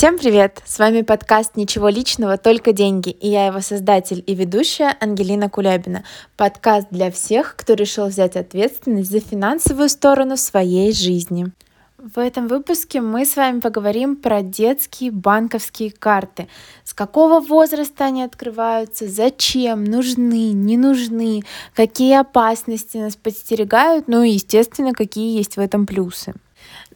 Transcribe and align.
Всем 0.00 0.16
привет! 0.16 0.62
С 0.64 0.78
вами 0.78 1.02
подкаст 1.02 1.56
«Ничего 1.56 1.90
личного, 1.90 2.38
только 2.38 2.72
деньги» 2.72 3.10
и 3.10 3.28
я 3.28 3.44
его 3.44 3.60
создатель 3.60 4.24
и 4.26 4.34
ведущая 4.34 4.96
Ангелина 4.98 5.50
Кулябина. 5.50 6.04
Подкаст 6.38 6.86
для 6.90 7.10
всех, 7.10 7.54
кто 7.54 7.74
решил 7.74 8.06
взять 8.06 8.34
ответственность 8.34 9.10
за 9.10 9.20
финансовую 9.20 9.90
сторону 9.90 10.38
своей 10.38 10.94
жизни. 10.94 11.48
В 11.98 12.18
этом 12.18 12.48
выпуске 12.48 13.02
мы 13.02 13.26
с 13.26 13.36
вами 13.36 13.60
поговорим 13.60 14.16
про 14.16 14.40
детские 14.40 15.10
банковские 15.10 15.90
карты. 15.90 16.48
С 16.82 16.94
какого 16.94 17.40
возраста 17.40 18.06
они 18.06 18.22
открываются, 18.22 19.06
зачем, 19.06 19.84
нужны, 19.84 20.52
не 20.52 20.78
нужны, 20.78 21.42
какие 21.74 22.18
опасности 22.18 22.96
нас 22.96 23.16
подстерегают, 23.16 24.08
ну 24.08 24.22
и, 24.22 24.30
естественно, 24.30 24.94
какие 24.94 25.36
есть 25.36 25.58
в 25.58 25.60
этом 25.60 25.86
плюсы. 25.86 26.32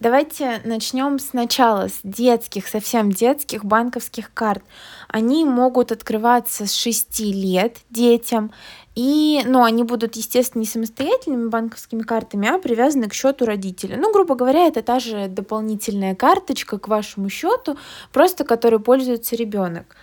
Давайте 0.05 0.61
начнем 0.67 1.19
сначала 1.19 1.89
с 1.89 2.01
детских, 2.03 2.69
совсем 2.69 3.11
детских 3.11 3.65
банковских 3.65 4.35
карт. 4.35 4.63
Они 5.09 5.47
могут 5.47 5.93
открываться 5.93 6.67
с 6.67 6.75
6 6.75 7.21
лет 7.21 7.79
детям, 7.89 8.53
и, 8.95 9.41
ну, 9.47 9.65
они 9.65 9.83
будут, 9.83 10.17
естественно, 10.17 10.61
не 10.61 10.67
самостоятельными 10.67 11.49
банковскими 11.49 12.03
картами, 12.03 12.47
а 12.49 12.59
привязаны 12.59 13.09
к 13.09 13.15
счету 13.15 13.47
родителя. 13.47 13.97
Ну, 13.97 14.13
грубо 14.13 14.35
говоря, 14.35 14.67
это 14.67 14.83
та 14.83 15.01
же 15.01 15.27
дополнительная 15.29 16.15
карточка 16.15 16.79
к 16.79 16.87
вашему 16.87 17.30
счету, 17.30 17.79
просто 18.13 18.45
которой 18.45 18.80
пользуется 18.80 19.37
ребенок. 19.37 19.97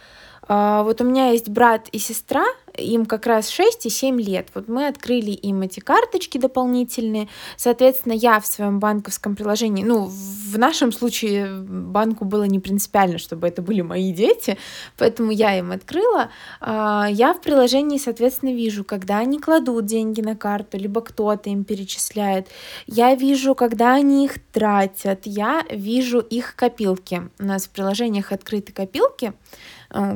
А, 0.47 0.81
вот 0.81 0.99
у 1.01 1.03
меня 1.03 1.29
есть 1.29 1.49
брат 1.49 1.89
и 1.91 1.99
сестра, 1.99 2.45
им 2.77 3.05
как 3.05 3.25
раз 3.25 3.49
6 3.49 3.85
и 3.85 3.89
7 3.89 4.21
лет. 4.21 4.49
Вот 4.53 4.67
мы 4.67 4.87
открыли 4.87 5.31
им 5.31 5.61
эти 5.61 5.79
карточки 5.79 6.37
дополнительные. 6.37 7.27
Соответственно, 7.57 8.13
я 8.13 8.39
в 8.39 8.47
своем 8.47 8.79
банковском 8.79 9.35
приложении, 9.35 9.83
ну, 9.83 10.05
в 10.05 10.57
нашем 10.57 10.91
случае 10.91 11.61
банку 11.61 12.25
было 12.25 12.43
не 12.43 12.59
принципиально, 12.59 13.17
чтобы 13.17 13.47
это 13.47 13.61
были 13.61 13.81
мои 13.81 14.11
дети, 14.11 14.57
поэтому 14.97 15.31
я 15.31 15.57
им 15.57 15.71
открыла. 15.71 16.29
А, 16.59 17.07
я 17.09 17.33
в 17.33 17.41
приложении, 17.41 17.97
соответственно, 17.97 18.53
вижу, 18.53 18.83
когда 18.83 19.19
они 19.19 19.39
кладут 19.39 19.85
деньги 19.85 20.21
на 20.21 20.35
карту, 20.35 20.77
либо 20.77 21.01
кто-то 21.01 21.49
им 21.49 21.63
перечисляет. 21.63 22.47
Я 22.87 23.15
вижу, 23.15 23.55
когда 23.55 23.93
они 23.93 24.25
их 24.25 24.39
тратят. 24.51 25.21
Я 25.25 25.63
вижу 25.69 26.19
их 26.19 26.55
копилки. 26.55 27.29
У 27.39 27.43
нас 27.43 27.65
в 27.65 27.69
приложениях 27.69 28.31
открыты 28.31 28.71
копилки. 28.71 29.33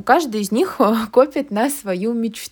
Каждый 0.05 0.41
из 0.41 0.51
них 0.51 0.79
копит 1.11 1.51
на 1.51 1.69
свою 1.69 2.13
мечту. 2.13 2.44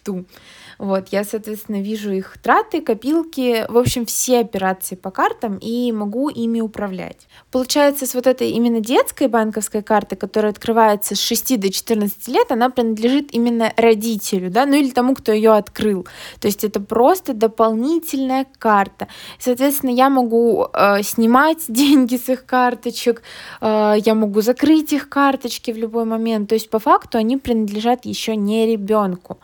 Вот, 0.79 1.09
я, 1.11 1.23
соответственно, 1.23 1.81
вижу 1.81 2.11
их 2.11 2.37
траты, 2.41 2.81
копилки, 2.81 3.65
в 3.69 3.77
общем, 3.77 4.05
все 4.05 4.39
операции 4.39 4.95
по 4.95 5.11
картам 5.11 5.57
и 5.57 5.91
могу 5.91 6.29
ими 6.29 6.61
управлять. 6.61 7.27
Получается, 7.51 8.05
с 8.05 8.15
вот 8.15 8.27
этой 8.27 8.49
именно 8.49 8.79
детской 8.79 9.27
банковской 9.27 9.83
карты, 9.83 10.15
которая 10.15 10.51
открывается 10.51 11.15
с 11.15 11.19
6 11.21 11.59
до 11.59 11.71
14 11.71 12.27
лет, 12.27 12.51
она 12.51 12.69
принадлежит 12.69 13.33
именно 13.33 13.71
родителю, 13.77 14.49
да, 14.49 14.65
ну 14.65 14.75
или 14.75 14.89
тому, 14.89 15.15
кто 15.15 15.31
ее 15.31 15.51
открыл. 15.51 16.07
То 16.39 16.47
есть 16.47 16.63
это 16.63 16.79
просто 16.79 17.33
дополнительная 17.33 18.45
карта. 18.57 19.07
Соответственно, 19.39 19.91
я 19.91 20.09
могу 20.09 20.67
э, 20.73 21.03
снимать 21.03 21.63
деньги 21.67 22.17
с 22.17 22.29
их 22.29 22.45
карточек, 22.45 23.21
э, 23.61 23.95
я 24.03 24.15
могу 24.15 24.41
закрыть 24.41 24.93
их 24.93 25.09
карточки 25.09 25.71
в 25.71 25.77
любой 25.77 26.05
момент. 26.05 26.49
То 26.49 26.55
есть 26.55 26.69
по 26.69 26.79
факту 26.79 27.17
они 27.17 27.37
принадлежат 27.37 28.05
еще 28.05 28.35
не 28.35 28.65
ребенку. 28.65 29.39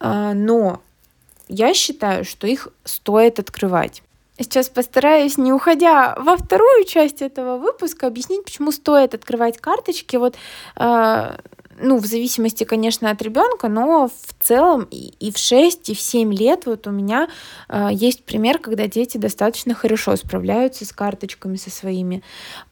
А, 0.00 0.34
но 0.34 0.80
я 1.48 1.74
считаю, 1.74 2.24
что 2.24 2.46
их 2.46 2.68
стоит 2.84 3.38
открывать. 3.38 4.02
Сейчас 4.38 4.68
постараюсь, 4.68 5.36
не 5.36 5.52
уходя 5.52 6.14
во 6.16 6.36
вторую 6.36 6.84
часть 6.84 7.22
этого 7.22 7.56
выпуска, 7.56 8.06
объяснить, 8.06 8.44
почему 8.44 8.70
стоит 8.70 9.14
открывать 9.14 9.58
карточки. 9.58 10.16
Вот 10.16 10.36
а, 10.76 11.40
ну, 11.80 11.98
в 11.98 12.06
зависимости, 12.06 12.64
конечно, 12.64 13.10
от 13.10 13.22
ребенка, 13.22 13.68
но 13.68 14.08
в 14.08 14.44
целом 14.44 14.88
и 14.90 15.32
в 15.32 15.38
6, 15.38 15.90
и 15.90 15.94
в 15.94 16.00
7 16.00 16.32
лет 16.32 16.66
вот 16.66 16.86
у 16.86 16.90
меня 16.90 17.28
э, 17.68 17.88
есть 17.92 18.24
пример, 18.24 18.58
когда 18.58 18.86
дети 18.86 19.18
достаточно 19.18 19.74
хорошо 19.74 20.16
справляются 20.16 20.84
с 20.84 20.92
карточками 20.92 21.56
со 21.56 21.70
своими. 21.70 22.22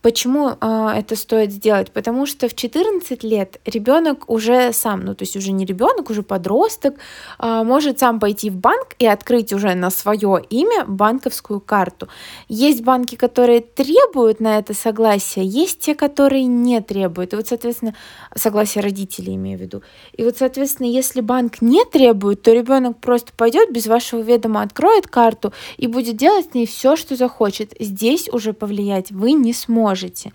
Почему 0.02 0.50
э, 0.50 0.88
это 0.96 1.16
стоит 1.16 1.52
сделать? 1.52 1.92
Потому 1.92 2.26
что 2.26 2.48
в 2.48 2.54
14 2.54 3.22
лет 3.24 3.60
ребенок 3.64 4.28
уже 4.30 4.72
сам, 4.72 5.00
ну, 5.00 5.14
то 5.14 5.22
есть 5.22 5.36
уже 5.36 5.52
не 5.52 5.64
ребенок, 5.64 6.10
уже 6.10 6.22
подросток, 6.22 6.94
э, 7.38 7.62
может 7.64 7.98
сам 7.98 8.20
пойти 8.20 8.50
в 8.50 8.56
банк 8.56 8.96
и 8.98 9.06
открыть 9.06 9.52
уже 9.52 9.74
на 9.74 9.90
свое 9.90 10.42
имя 10.50 10.84
банковскую 10.86 11.60
карту. 11.60 12.08
Есть 12.48 12.82
банки, 12.82 13.14
которые 13.14 13.60
требуют 13.60 14.40
на 14.40 14.58
это 14.58 14.74
согласие, 14.74 15.46
есть 15.46 15.80
те, 15.80 15.94
которые 15.94 16.44
не 16.46 16.80
требуют. 16.80 17.32
И 17.32 17.36
вот, 17.36 17.48
соответственно, 17.48 17.94
согласие 18.34 18.82
родителей 18.82 18.95
родителей 18.96 19.34
имею 19.34 19.58
в 19.58 19.62
виду. 19.62 19.82
И 20.16 20.24
вот, 20.24 20.36
соответственно, 20.38 20.86
если 20.86 21.20
банк 21.20 21.60
не 21.60 21.84
требует, 21.84 22.42
то 22.42 22.52
ребенок 22.52 22.98
просто 22.98 23.32
пойдет 23.36 23.72
без 23.72 23.86
вашего 23.86 24.20
ведома, 24.20 24.62
откроет 24.62 25.06
карту 25.06 25.52
и 25.76 25.86
будет 25.86 26.16
делать 26.16 26.46
с 26.50 26.54
ней 26.54 26.66
все, 26.66 26.96
что 26.96 27.16
захочет. 27.16 27.74
Здесь 27.78 28.28
уже 28.32 28.52
повлиять 28.52 29.10
вы 29.10 29.32
не 29.32 29.52
сможете. 29.52 30.32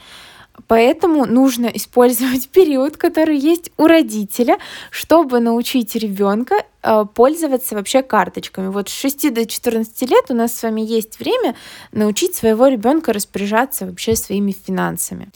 Поэтому 0.67 1.25
нужно 1.25 1.67
использовать 1.67 2.49
период, 2.53 2.97
который 2.97 3.37
есть 3.37 3.71
у 3.77 3.87
родителя, 3.87 4.57
чтобы 4.91 5.39
научить 5.39 5.95
ребенка 5.95 6.55
э, 6.83 7.05
пользоваться 7.15 7.75
вообще 7.75 8.03
карточками. 8.03 8.67
Вот 8.67 8.89
с 8.89 8.93
6 8.93 9.33
до 9.33 9.45
14 9.45 10.09
лет 10.09 10.25
у 10.29 10.33
нас 10.33 10.53
с 10.53 10.63
вами 10.63 10.81
есть 10.81 11.19
время 11.19 11.55
научить 11.91 12.35
своего 12.35 12.67
ребенка 12.67 13.13
распоряжаться 13.13 13.85
вообще 13.85 14.15
своими 14.15 14.51
финансами. 14.51 15.29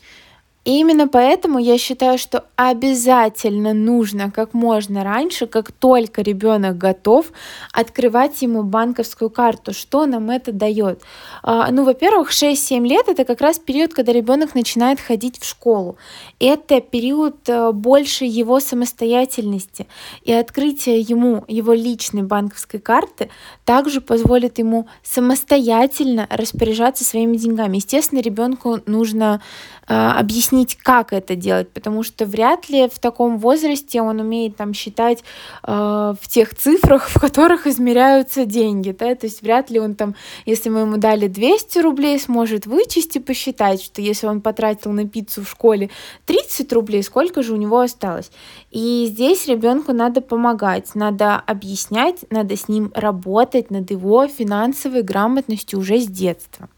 И 0.66 0.80
именно 0.80 1.08
поэтому 1.08 1.60
я 1.60 1.78
считаю, 1.78 2.18
что 2.18 2.46
обязательно 2.56 3.74
нужно 3.74 4.32
как 4.32 4.56
можно 4.56 5.04
раньше, 5.04 5.46
как 5.46 5.72
только 5.72 6.24
ребенок 6.24 6.78
готов, 6.78 7.28
открывать 7.72 8.42
ему 8.42 8.64
банковскую 8.64 9.30
карту. 9.30 9.74
Что 9.74 10.08
нам 10.08 10.32
это 10.32 10.52
дает? 10.52 11.02
А, 11.44 11.70
ну, 11.72 11.84
во-первых, 11.84 12.32
6-7 12.32 12.84
лет 12.88 13.08
это 13.08 13.26
как 13.26 13.42
раз 13.42 13.60
период, 13.60 13.94
когда 13.94 14.12
ребенок 14.12 14.56
начинает 14.56 15.00
ходить 15.00 15.40
в 15.40 15.46
школу. 15.46 15.98
Это 16.40 16.82
период 16.82 17.48
э, 17.48 17.72
больше 17.72 18.26
его 18.26 18.60
самостоятельности. 18.60 19.86
И 20.24 20.34
открытие 20.34 21.00
ему 21.00 21.46
его 21.48 21.74
личной 21.74 22.24
банковской 22.24 22.80
карты 22.80 23.30
также 23.66 24.02
позволит 24.02 24.58
ему 24.58 24.88
самостоятельно 25.04 26.26
распоряжаться 26.32 27.04
своими 27.04 27.38
деньгами. 27.38 27.78
Естественно, 27.78 28.20
ребенку 28.20 28.80
нужно 28.88 29.42
а, 29.88 30.18
объяснить, 30.56 30.78
как 30.78 31.14
это 31.14 31.36
делать, 31.36 31.70
потому 31.72 32.04
что 32.04 32.26
вряд 32.26 32.70
ли 32.70 32.88
в 32.88 33.00
таком 33.00 33.38
возрасте 33.38 34.02
он 34.02 34.20
умеет 34.20 34.56
там 34.56 34.74
считать 34.74 35.24
э, 35.64 35.72
в 36.20 36.28
тех 36.28 36.56
цифрах, 36.56 37.10
в 37.16 37.20
которых 37.20 37.68
измеряются 37.68 38.46
деньги, 38.46 38.96
да, 38.98 39.16
то 39.16 39.28
есть 39.28 39.42
вряд 39.42 39.70
ли 39.70 39.80
он 39.80 39.96
там, 39.96 40.16
если 40.46 40.70
мы 40.70 40.82
ему 40.82 40.98
дали 40.98 41.28
200 41.28 41.80
рублей, 41.80 42.20
сможет 42.20 42.66
вычесть 42.66 43.16
и 43.16 43.20
посчитать, 43.20 43.82
что 43.82 44.02
если 44.02 44.28
он 44.28 44.42
потратил 44.42 44.92
на 44.92 45.08
пиццу 45.08 45.42
в 45.44 45.50
школе 45.50 45.90
30 46.26 46.74
рублей, 46.74 47.04
сколько 47.04 47.44
же 47.44 47.54
у 47.54 47.58
него 47.58 47.80
осталось. 47.80 48.32
И 48.72 49.08
здесь 49.10 49.48
ребенку 49.48 49.94
надо 49.94 50.22
помогать, 50.22 50.96
надо 50.96 51.36
объяснять, 51.36 52.26
надо 52.30 52.56
с 52.56 52.70
ним 52.70 52.92
работать 52.96 53.72
над 53.72 53.92
его 53.92 54.28
финансовой 54.28 55.02
грамотностью 55.02 55.80
уже 55.80 56.00
с 56.00 56.08
детства. 56.08 56.70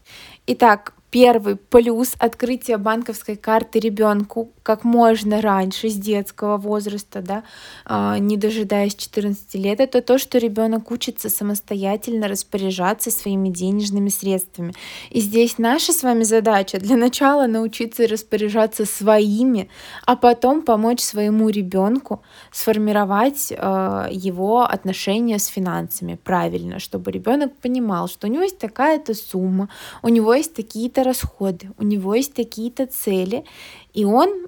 Итак, 0.46 0.94
Первый 1.10 1.56
плюс 1.56 2.14
открытия 2.18 2.76
банковской 2.76 3.36
карты 3.36 3.78
ребенку 3.78 4.52
как 4.68 4.84
можно 4.84 5.40
раньше, 5.40 5.88
с 5.88 5.94
детского 5.94 6.58
возраста, 6.58 7.22
да, 7.22 7.42
а, 7.86 8.18
не 8.18 8.36
дожидаясь 8.36 8.94
14 8.94 9.54
лет, 9.54 9.80
это 9.80 10.02
то, 10.02 10.18
что 10.18 10.36
ребенок 10.36 10.90
учится 10.90 11.30
самостоятельно 11.30 12.28
распоряжаться 12.28 13.10
своими 13.10 13.48
денежными 13.48 14.10
средствами. 14.10 14.74
И 15.08 15.20
здесь 15.20 15.56
наша 15.56 15.94
с 15.94 16.02
вами 16.02 16.22
задача 16.22 16.78
для 16.78 16.96
начала 16.96 17.46
научиться 17.46 18.06
распоряжаться 18.06 18.84
своими, 18.84 19.70
а 20.04 20.16
потом 20.16 20.60
помочь 20.60 21.00
своему 21.00 21.48
ребенку 21.48 22.20
сформировать 22.52 23.50
а, 23.56 24.08
его 24.10 24.64
отношения 24.64 25.38
с 25.38 25.46
финансами 25.46 26.18
правильно, 26.22 26.78
чтобы 26.78 27.10
ребенок 27.10 27.56
понимал, 27.56 28.06
что 28.06 28.26
у 28.26 28.30
него 28.30 28.42
есть 28.42 28.58
такая-то 28.58 29.14
сумма, 29.14 29.70
у 30.02 30.08
него 30.10 30.34
есть 30.34 30.52
такие-то 30.52 31.04
расходы, 31.04 31.70
у 31.78 31.84
него 31.84 32.14
есть 32.14 32.34
такие-то 32.34 32.84
цели, 32.84 33.44
и 33.92 34.04
он 34.04 34.46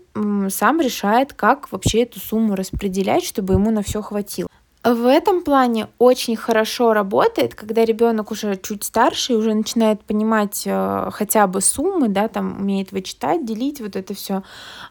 сам 0.50 0.80
решает, 0.80 1.32
как 1.32 1.70
вообще 1.72 2.02
эту 2.02 2.18
сумму 2.18 2.56
распределять, 2.56 3.24
чтобы 3.24 3.54
ему 3.54 3.70
на 3.70 3.82
все 3.82 4.02
хватило. 4.02 4.48
В 4.82 5.04
этом 5.04 5.42
плане 5.42 5.88
очень 5.98 6.36
хорошо 6.36 6.94
работает, 6.94 7.54
когда 7.54 7.84
ребенок 7.84 8.30
уже 8.30 8.56
чуть 8.56 8.82
старше 8.82 9.34
и 9.34 9.36
уже 9.36 9.52
начинает 9.52 10.02
понимать 10.02 10.62
э, 10.64 11.10
хотя 11.12 11.46
бы 11.46 11.60
суммы, 11.60 12.08
да, 12.08 12.28
там 12.28 12.58
умеет 12.58 12.90
вычитать, 12.90 13.44
делить, 13.44 13.82
вот 13.82 13.94
это 13.94 14.14
все. 14.14 14.42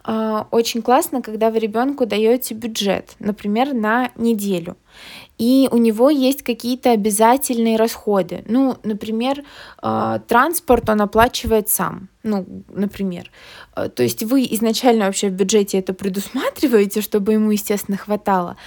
Э, 0.05 0.43
очень 0.51 0.83
классно, 0.83 1.23
когда 1.23 1.49
вы 1.49 1.57
ребенку 1.57 2.05
даете 2.05 2.53
бюджет, 2.53 3.15
например, 3.17 3.73
на 3.73 4.11
неделю 4.15 4.77
и 5.39 5.69
у 5.71 5.77
него 5.77 6.09
есть 6.09 6.43
какие-то 6.43 6.91
обязательные 6.91 7.77
расходы. 7.77 8.43
Ну, 8.47 8.75
например, 8.83 9.43
э, 9.81 10.19
транспорт 10.27 10.89
он 10.89 11.01
оплачивает 11.01 11.69
сам 11.69 12.09
ну, 12.23 12.45
например. 12.67 13.31
Э, 13.75 13.87
то 13.87 14.03
есть 14.03 14.23
вы 14.23 14.45
изначально 14.51 15.05
вообще 15.05 15.29
в 15.29 15.33
бюджете 15.33 15.79
это 15.79 15.93
предусматриваете, 15.93 17.01
чтобы 17.01 17.33
ему, 17.33 17.51
естественно, 17.51 17.97
хватало. 17.97 18.57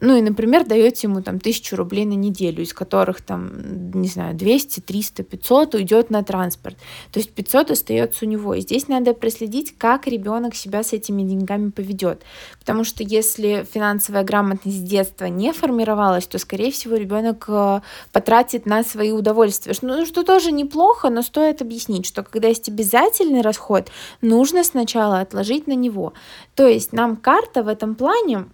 Ну 0.00 0.16
и, 0.16 0.20
например, 0.20 0.66
даете 0.66 1.06
ему 1.06 1.22
там 1.22 1.40
тысячу 1.40 1.76
рублей 1.76 2.04
на 2.04 2.12
неделю, 2.12 2.62
из 2.62 2.74
которых 2.74 3.22
там, 3.22 3.90
не 3.92 4.08
знаю, 4.08 4.34
200, 4.34 4.80
300, 4.80 5.22
500 5.22 5.74
уйдет 5.74 6.10
на 6.10 6.22
транспорт. 6.22 6.76
То 7.10 7.20
есть 7.20 7.32
500 7.32 7.70
остается 7.70 8.26
у 8.26 8.28
него. 8.28 8.54
И 8.54 8.60
здесь 8.60 8.88
надо 8.88 9.14
проследить, 9.14 9.76
как 9.78 10.06
ребенок 10.06 10.54
себя 10.54 10.82
с 10.82 10.92
этими 10.92 11.22
деньгами 11.22 11.70
поведет. 11.70 12.22
Потому 12.58 12.84
что 12.84 13.02
если 13.02 13.66
финансовая 13.72 14.22
грамотность 14.22 14.78
с 14.78 14.82
детства 14.82 15.24
не 15.26 15.52
формировалась, 15.52 16.26
то, 16.26 16.38
скорее 16.38 16.70
всего, 16.70 16.96
ребенок 16.96 17.46
э, 17.48 17.80
потратит 18.12 18.66
на 18.66 18.84
свои 18.84 19.12
удовольствия. 19.12 19.74
Ну, 19.80 20.04
что 20.04 20.24
тоже 20.24 20.52
неплохо, 20.52 21.08
но 21.08 21.22
стоит 21.22 21.62
объяснить, 21.62 22.04
что 22.04 22.22
когда 22.22 22.48
есть 22.48 22.68
обязательства, 22.68 22.97
обязательный 22.98 23.42
расход, 23.42 23.90
нужно 24.20 24.64
сначала 24.64 25.20
отложить 25.20 25.66
на 25.66 25.74
него. 25.74 26.12
То 26.54 26.66
есть 26.66 26.92
нам 26.92 27.16
карта 27.16 27.62
в 27.62 27.68
этом 27.68 27.94
плане 27.94 28.46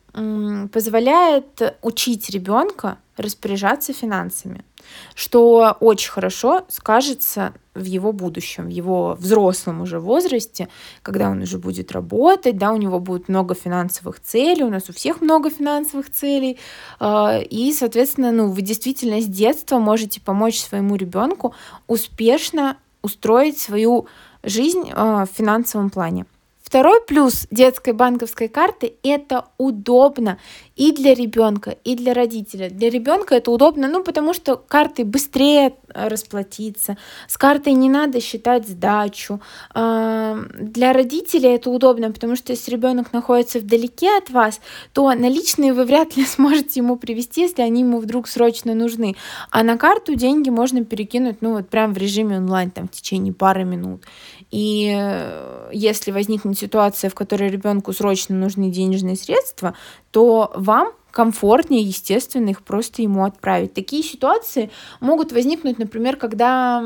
позволяет 0.72 1.76
учить 1.82 2.30
ребенка 2.30 2.98
распоряжаться 3.16 3.92
финансами, 3.92 4.64
что 5.14 5.76
очень 5.80 6.10
хорошо 6.10 6.64
скажется 6.68 7.52
в 7.74 7.84
его 7.84 8.12
будущем, 8.12 8.66
в 8.66 8.70
его 8.70 9.16
взрослом 9.18 9.80
уже 9.80 9.98
возрасте, 9.98 10.68
когда 11.02 11.30
он 11.30 11.42
уже 11.42 11.58
будет 11.58 11.92
работать, 11.92 12.56
да, 12.56 12.72
у 12.72 12.76
него 12.76 13.00
будет 13.00 13.28
много 13.28 13.54
финансовых 13.54 14.20
целей, 14.20 14.64
у 14.64 14.70
нас 14.70 14.88
у 14.88 14.92
всех 14.92 15.20
много 15.20 15.50
финансовых 15.50 16.12
целей, 16.12 16.58
а, 17.00 17.38
и, 17.38 17.72
соответственно, 17.72 18.30
ну, 18.32 18.50
вы 18.50 18.62
действительно 18.62 19.20
с 19.20 19.26
детства 19.26 19.78
можете 19.78 20.20
помочь 20.20 20.60
своему 20.60 20.96
ребенку 20.96 21.54
успешно 21.86 22.76
устроить 23.04 23.58
свою 23.58 24.06
жизнь 24.44 24.90
а, 24.92 25.26
в 25.26 25.30
финансовом 25.30 25.90
плане. 25.90 26.26
Второй 26.74 27.00
плюс 27.02 27.46
детской 27.50 27.92
банковской 27.92 28.48
карты– 28.48 28.94
это 29.04 29.44
удобно 29.58 30.38
и 30.76 30.92
для 30.92 31.14
ребенка, 31.14 31.76
и 31.84 31.94
для 31.94 32.14
родителя. 32.14 32.68
Для 32.70 32.90
ребенка 32.90 33.36
это 33.36 33.50
удобно, 33.50 33.86
ну, 33.86 34.02
потому 34.02 34.34
что 34.34 34.56
картой 34.56 35.04
быстрее 35.04 35.74
э, 35.94 36.08
расплатиться, 36.08 36.96
с 37.28 37.38
картой 37.38 37.74
не 37.74 37.88
надо 37.88 38.20
считать 38.20 38.66
сдачу. 38.66 39.40
А, 39.72 40.36
для 40.58 40.92
родителей 40.92 41.50
это 41.50 41.70
удобно, 41.70 42.10
потому 42.10 42.34
что 42.34 42.52
если 42.52 42.72
ребенок 42.72 43.12
находится 43.12 43.60
вдалеке 43.60 44.16
от 44.16 44.30
вас, 44.30 44.60
то 44.92 45.12
наличные 45.12 45.74
вы 45.74 45.84
вряд 45.84 46.16
ли 46.16 46.24
сможете 46.26 46.80
ему 46.80 46.96
привести, 46.96 47.42
если 47.42 47.62
они 47.62 47.82
ему 47.82 48.00
вдруг 48.00 48.26
срочно 48.26 48.74
нужны. 48.74 49.14
А 49.50 49.62
на 49.62 49.76
карту 49.76 50.14
деньги 50.14 50.50
можно 50.50 50.84
перекинуть, 50.84 51.42
ну, 51.42 51.52
вот 51.52 51.68
прям 51.68 51.92
в 51.92 51.98
режиме 51.98 52.38
онлайн, 52.38 52.70
там, 52.70 52.88
в 52.88 52.90
течение 52.90 53.32
пары 53.32 53.64
минут. 53.64 54.02
И 54.50 54.92
э, 54.94 55.70
если 55.72 56.10
возникнет 56.10 56.58
ситуация, 56.58 57.10
в 57.10 57.14
которой 57.14 57.50
ребенку 57.50 57.92
срочно 57.92 58.34
нужны 58.34 58.70
денежные 58.70 59.16
средства, 59.16 59.74
то 60.10 60.52
вам 60.54 60.92
комфортнее, 61.14 61.80
естественно, 61.80 62.50
их 62.50 62.62
просто 62.62 63.00
ему 63.00 63.24
отправить. 63.24 63.72
Такие 63.72 64.02
ситуации 64.02 64.70
могут 64.98 65.30
возникнуть, 65.30 65.78
например, 65.78 66.16
когда 66.16 66.84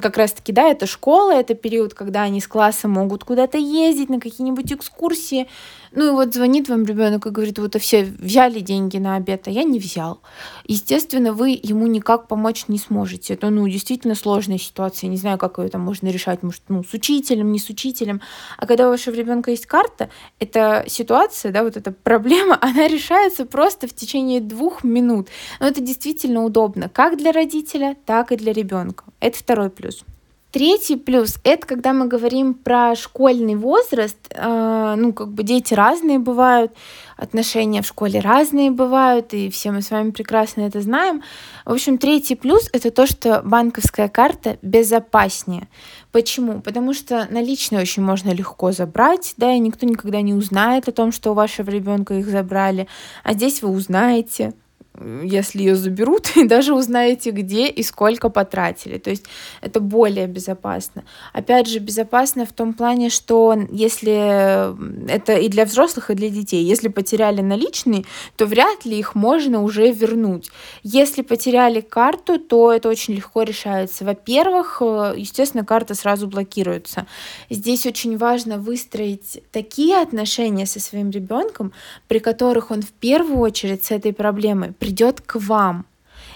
как 0.00 0.16
раз-таки, 0.16 0.52
да, 0.52 0.68
это 0.68 0.86
школа, 0.86 1.32
это 1.32 1.54
период, 1.54 1.92
когда 1.92 2.22
они 2.22 2.40
с 2.40 2.46
класса 2.46 2.86
могут 2.86 3.24
куда-то 3.24 3.58
ездить 3.58 4.10
на 4.10 4.20
какие-нибудь 4.20 4.72
экскурсии, 4.72 5.48
ну 5.90 6.08
и 6.08 6.10
вот 6.10 6.34
звонит 6.34 6.68
вам 6.68 6.84
ребенок 6.84 7.26
и 7.26 7.30
говорит, 7.30 7.58
вот 7.58 7.74
а 7.76 7.78
все 7.78 8.04
взяли 8.04 8.60
деньги 8.60 8.98
на 8.98 9.16
обед, 9.16 9.46
а 9.46 9.50
я 9.50 9.62
не 9.64 9.78
взял. 9.78 10.20
Естественно, 10.66 11.32
вы 11.32 11.58
ему 11.60 11.86
никак 11.86 12.26
помочь 12.28 12.64
не 12.68 12.78
сможете. 12.78 13.34
Это, 13.34 13.50
ну, 13.50 13.68
действительно 13.68 14.14
сложная 14.16 14.58
ситуация. 14.58 15.06
Я 15.06 15.12
не 15.12 15.16
знаю, 15.16 15.38
как 15.38 15.58
ее 15.58 15.68
там 15.68 15.82
можно 15.82 16.08
решать, 16.08 16.42
может, 16.42 16.62
ну, 16.68 16.82
с 16.82 16.92
учителем, 16.94 17.52
не 17.52 17.60
с 17.60 17.68
учителем. 17.68 18.20
А 18.56 18.66
когда 18.66 18.88
у 18.88 18.90
вашего 18.90 19.14
ребенка 19.14 19.52
есть 19.52 19.66
карта, 19.66 20.10
эта 20.40 20.84
ситуация, 20.88 21.52
да, 21.52 21.62
вот 21.62 21.76
эта 21.76 21.92
проблема, 21.92 22.58
она 22.60 22.88
решается 22.88 23.46
просто 23.46 23.63
в 23.70 23.94
течение 23.94 24.40
двух 24.40 24.84
минут. 24.84 25.28
Но 25.60 25.66
это 25.66 25.80
действительно 25.80 26.44
удобно 26.44 26.88
как 26.88 27.16
для 27.16 27.32
родителя, 27.32 27.96
так 28.06 28.32
и 28.32 28.36
для 28.36 28.52
ребенка. 28.52 29.04
Это 29.20 29.38
второй 29.38 29.70
плюс. 29.70 30.04
Третий 30.54 30.94
плюс— 30.94 31.34
это 31.42 31.66
когда 31.66 31.92
мы 31.92 32.06
говорим 32.06 32.54
про 32.54 32.94
школьный 32.94 33.56
возраст, 33.56 34.16
э, 34.30 34.94
ну, 34.96 35.12
как 35.12 35.32
бы 35.32 35.42
дети 35.42 35.74
разные 35.74 36.20
бывают, 36.20 36.72
отношения 37.16 37.82
в 37.82 37.86
школе 37.88 38.20
разные 38.20 38.70
бывают, 38.70 39.34
и 39.34 39.50
все 39.50 39.72
мы 39.72 39.82
с 39.82 39.90
вами 39.90 40.12
прекрасно 40.12 40.60
это 40.60 40.80
знаем. 40.80 41.24
В 41.64 41.72
общем, 41.72 41.98
третий 41.98 42.36
плюс— 42.36 42.70
это 42.72 42.92
то, 42.92 43.04
что 43.04 43.42
банковская 43.44 44.08
карта 44.08 44.56
безопаснее. 44.62 45.66
Почему? 46.12 46.60
Потому 46.60 46.94
что 46.94 47.26
наличные 47.32 47.82
очень 47.82 48.04
можно 48.04 48.30
легко 48.30 48.70
забрать, 48.70 49.34
да, 49.36 49.52
и 49.52 49.58
никто 49.58 49.86
никогда 49.86 50.20
не 50.20 50.34
узнает 50.34 50.86
о 50.86 50.92
том, 50.92 51.10
что 51.10 51.32
у 51.32 51.34
вашего 51.34 51.68
ребенка 51.68 52.14
их 52.14 52.28
забрали, 52.28 52.86
а 53.24 53.32
здесь 53.32 53.60
вы 53.60 53.70
узнаете, 53.70 54.52
если 55.00 55.60
ее 55.60 55.74
заберут, 55.74 56.30
и 56.36 56.44
даже 56.44 56.74
узнаете, 56.74 57.30
где 57.30 57.68
и 57.68 57.82
сколько 57.82 58.28
потратили. 58.28 58.98
То 58.98 59.10
есть 59.10 59.24
это 59.60 59.80
более 59.80 60.26
безопасно. 60.26 61.04
Опять 61.32 61.68
же, 61.68 61.78
безопасно 61.78 62.46
в 62.46 62.52
том 62.52 62.74
плане, 62.74 63.10
что 63.10 63.56
если 63.70 65.10
это 65.10 65.34
и 65.34 65.48
для 65.48 65.64
взрослых, 65.64 66.10
и 66.10 66.14
для 66.14 66.30
детей, 66.30 66.64
если 66.64 66.88
потеряли 66.88 67.40
наличные, 67.40 68.04
то 68.36 68.46
вряд 68.46 68.84
ли 68.84 68.98
их 68.98 69.14
можно 69.14 69.62
уже 69.62 69.90
вернуть. 69.90 70.50
Если 70.82 71.22
потеряли 71.22 71.80
карту, 71.80 72.38
то 72.38 72.72
это 72.72 72.88
очень 72.88 73.14
легко 73.14 73.42
решается. 73.42 74.04
Во-первых, 74.04 74.78
э, 74.80 75.14
естественно, 75.16 75.64
карта 75.64 75.94
сразу 75.94 76.26
блокируется. 76.26 77.06
Здесь 77.50 77.86
очень 77.86 78.16
важно 78.16 78.58
выстроить 78.58 79.42
такие 79.50 80.00
отношения 80.00 80.66
со 80.66 80.80
своим 80.80 81.10
ребенком, 81.10 81.72
при 82.08 82.18
которых 82.18 82.70
он 82.70 82.82
в 82.82 82.92
первую 82.92 83.38
очередь 83.38 83.84
с 83.84 83.90
этой 83.90 84.12
проблемой 84.12 84.72
придет 84.84 85.22
к 85.22 85.36
вам 85.36 85.86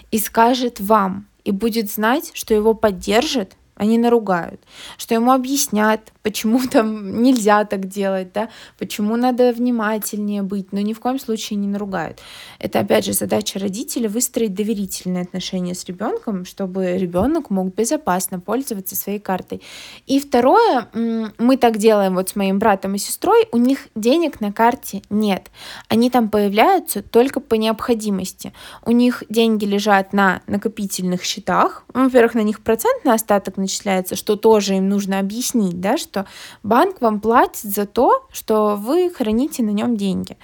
и 0.09 0.17
скажет 0.17 0.79
вам, 0.79 1.27
и 1.43 1.51
будет 1.51 1.91
знать, 1.91 2.31
что 2.33 2.55
его 2.55 2.73
поддержат, 2.73 3.55
они 3.79 3.97
наругают, 3.97 4.61
что 4.97 5.15
ему 5.15 5.31
объяснят, 5.31 6.01
почему 6.21 6.59
там 6.71 7.23
нельзя 7.23 7.63
так 7.63 7.87
делать, 7.87 8.33
да, 8.33 8.49
почему 8.77 9.15
надо 9.15 9.53
внимательнее 9.53 10.43
быть, 10.43 10.71
но 10.71 10.79
ни 10.81 10.93
в 10.93 10.99
коем 10.99 11.17
случае 11.17 11.57
не 11.57 11.67
наругают. 11.67 12.19
Это, 12.59 12.81
опять 12.81 13.05
же, 13.05 13.13
задача 13.13 13.57
родителя 13.57 14.09
выстроить 14.09 14.53
доверительные 14.53 15.23
отношения 15.23 15.73
с 15.73 15.85
ребенком, 15.85 16.43
чтобы 16.43 16.97
ребенок 16.97 17.49
мог 17.49 17.73
безопасно 17.73 18.39
пользоваться 18.39 18.97
своей 18.97 19.19
картой. 19.19 19.61
И 20.05 20.19
второе, 20.19 20.89
мы 20.93 21.55
так 21.57 21.77
делаем 21.77 22.15
вот 22.15 22.29
с 22.29 22.35
моим 22.35 22.59
братом 22.59 22.95
и 22.95 22.97
сестрой, 22.97 23.47
у 23.53 23.57
них 23.57 23.87
денег 23.95 24.41
на 24.41 24.51
карте 24.51 25.01
нет. 25.09 25.49
Они 25.87 26.09
там 26.09 26.29
появляются 26.29 27.01
только 27.01 27.39
по 27.39 27.55
необходимости. 27.55 28.51
У 28.85 28.91
них 28.91 29.23
деньги 29.29 29.63
лежат 29.63 30.11
на 30.11 30.41
накопительных 30.47 31.23
счетах. 31.23 31.85
Во-первых, 31.93 32.33
на 32.33 32.43
них 32.43 32.59
процентный 32.59 33.13
остаток 33.13 33.55
начисляется, 33.69 34.15
что 34.15 34.35
тоже 34.35 34.75
им 34.75 34.89
нужно 34.89 35.19
объяснить, 35.19 35.79
да, 35.79 35.97
что 35.97 36.25
банк 36.63 37.01
вам 37.01 37.21
платит 37.21 37.71
за 37.71 37.85
то, 37.85 38.27
что 38.31 38.75
вы 38.75 39.11
храните 39.11 39.61
на 39.61 39.69
нем 39.69 39.95
деньги. 39.95 40.37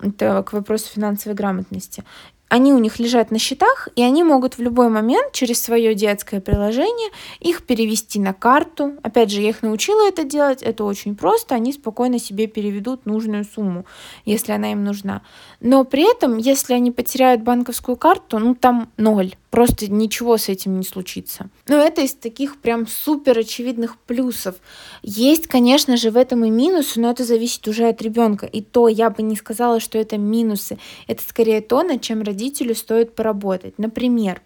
Это 0.00 0.42
к 0.42 0.52
вопросу 0.52 0.90
финансовой 0.92 1.36
грамотности 1.36 2.04
они 2.48 2.72
у 2.72 2.78
них 2.78 2.98
лежат 2.98 3.30
на 3.30 3.38
счетах, 3.38 3.88
и 3.94 4.02
они 4.02 4.24
могут 4.24 4.56
в 4.56 4.62
любой 4.62 4.88
момент 4.88 5.32
через 5.32 5.62
свое 5.62 5.94
детское 5.94 6.40
приложение 6.40 7.10
их 7.40 7.62
перевести 7.62 8.18
на 8.18 8.32
карту. 8.32 8.94
Опять 9.02 9.30
же, 9.30 9.42
я 9.42 9.50
их 9.50 9.62
научила 9.62 10.08
это 10.08 10.24
делать, 10.24 10.62
это 10.62 10.84
очень 10.84 11.14
просто, 11.14 11.54
они 11.54 11.72
спокойно 11.72 12.18
себе 12.18 12.46
переведут 12.46 13.06
нужную 13.06 13.44
сумму, 13.44 13.84
если 14.24 14.52
она 14.52 14.72
им 14.72 14.84
нужна. 14.84 15.22
Но 15.60 15.84
при 15.84 16.10
этом, 16.10 16.38
если 16.38 16.72
они 16.72 16.90
потеряют 16.90 17.42
банковскую 17.42 17.96
карту, 17.96 18.38
ну 18.38 18.54
там 18.54 18.90
ноль, 18.96 19.34
просто 19.50 19.90
ничего 19.90 20.36
с 20.36 20.48
этим 20.48 20.78
не 20.78 20.84
случится. 20.84 21.48
Но 21.66 21.76
это 21.76 22.02
из 22.02 22.14
таких 22.14 22.58
прям 22.58 22.86
супер 22.86 23.38
очевидных 23.38 23.98
плюсов. 23.98 24.56
Есть, 25.02 25.46
конечно 25.46 25.96
же, 25.96 26.10
в 26.10 26.16
этом 26.16 26.44
и 26.44 26.50
минусы, 26.50 27.00
но 27.00 27.10
это 27.10 27.24
зависит 27.24 27.66
уже 27.68 27.88
от 27.88 28.00
ребенка. 28.02 28.46
И 28.46 28.60
то 28.62 28.88
я 28.88 29.10
бы 29.10 29.22
не 29.22 29.36
сказала, 29.36 29.80
что 29.80 29.98
это 29.98 30.16
минусы. 30.16 30.78
Это 31.06 31.22
скорее 31.22 31.60
то, 31.60 31.82
над 31.82 32.02
чем 32.02 32.22
родители 32.22 32.37
родителю 32.38 32.74
стоит 32.74 33.14
поработать. 33.14 33.74
Например, 33.78 34.40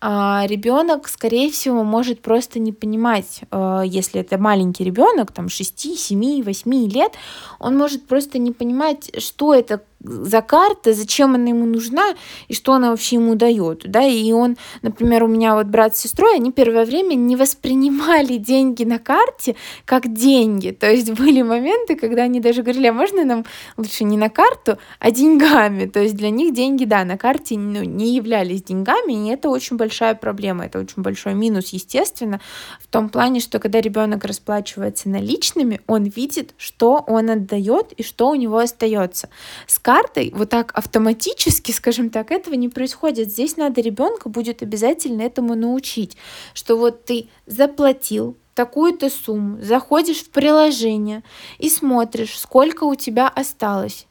а, 0.00 0.44
ребенок, 0.46 1.08
скорее 1.08 1.50
всего, 1.50 1.82
может 1.82 2.22
просто 2.22 2.60
не 2.60 2.72
понимать, 2.72 3.40
а, 3.50 3.82
если 3.82 4.20
это 4.20 4.38
маленький 4.38 4.84
ребенок, 4.84 5.32
там 5.32 5.48
6, 5.48 5.96
7, 5.96 6.42
8 6.44 6.88
лет, 6.88 7.12
он 7.58 7.76
может 7.76 8.06
просто 8.06 8.38
не 8.38 8.52
понимать, 8.52 9.10
что 9.20 9.52
это 9.52 9.82
за 10.00 10.42
карта, 10.42 10.92
зачем 10.92 11.34
она 11.34 11.48
ему 11.48 11.66
нужна 11.66 12.14
и 12.46 12.54
что 12.54 12.72
она 12.74 12.90
вообще 12.90 13.16
ему 13.16 13.34
дает, 13.34 13.82
да, 13.90 14.02
и 14.02 14.30
он, 14.32 14.56
например, 14.82 15.24
у 15.24 15.26
меня 15.26 15.54
вот 15.54 15.66
брат 15.66 15.96
с 15.96 16.00
сестрой, 16.00 16.36
они 16.36 16.52
первое 16.52 16.84
время 16.84 17.14
не 17.14 17.34
воспринимали 17.36 18.36
деньги 18.36 18.84
на 18.84 18.98
карте 18.98 19.56
как 19.84 20.12
деньги, 20.12 20.70
то 20.70 20.90
есть 20.90 21.10
были 21.12 21.42
моменты, 21.42 21.96
когда 21.96 22.22
они 22.22 22.40
даже 22.40 22.62
говорили, 22.62 22.86
а 22.86 22.92
можно 22.92 23.24
нам 23.24 23.44
лучше 23.76 24.04
не 24.04 24.16
на 24.16 24.28
карту, 24.28 24.78
а 25.00 25.10
деньгами, 25.10 25.86
то 25.86 26.00
есть 26.00 26.14
для 26.14 26.30
них 26.30 26.54
деньги, 26.54 26.84
да, 26.84 27.04
на 27.04 27.18
карте 27.18 27.58
ну, 27.58 27.82
не 27.82 28.14
являлись 28.14 28.62
деньгами, 28.62 29.28
и 29.28 29.32
это 29.32 29.48
очень 29.48 29.76
большая 29.76 30.14
проблема, 30.14 30.66
это 30.66 30.78
очень 30.78 31.02
большой 31.02 31.34
минус, 31.34 31.70
естественно, 31.70 32.40
в 32.80 32.86
том 32.86 33.08
плане, 33.08 33.40
что 33.40 33.58
когда 33.58 33.80
ребенок 33.80 34.24
расплачивается 34.24 35.08
наличными, 35.08 35.80
он 35.86 36.04
видит, 36.04 36.54
что 36.56 37.04
он 37.06 37.30
отдает 37.30 37.92
и 37.92 38.02
что 38.02 38.30
у 38.30 38.34
него 38.36 38.58
остается. 38.58 39.28
С 39.66 39.78
картой 39.88 40.30
вот 40.36 40.50
так 40.50 40.72
автоматически, 40.74 41.72
скажем 41.72 42.10
так, 42.10 42.30
этого 42.30 42.52
не 42.52 42.68
происходит. 42.68 43.30
Здесь 43.30 43.56
надо 43.56 43.80
ребенка 43.80 44.28
будет 44.28 44.60
обязательно 44.60 45.22
этому 45.22 45.54
научить, 45.54 46.14
что 46.52 46.76
вот 46.76 47.06
ты 47.06 47.28
заплатил 47.46 48.36
такую-то 48.52 49.08
сумму, 49.08 49.62
заходишь 49.62 50.18
в 50.18 50.28
приложение 50.28 51.22
и 51.58 51.70
смотришь, 51.70 52.38
сколько 52.38 52.84
у 52.84 52.96
тебя 52.96 53.28
осталось 53.28 54.07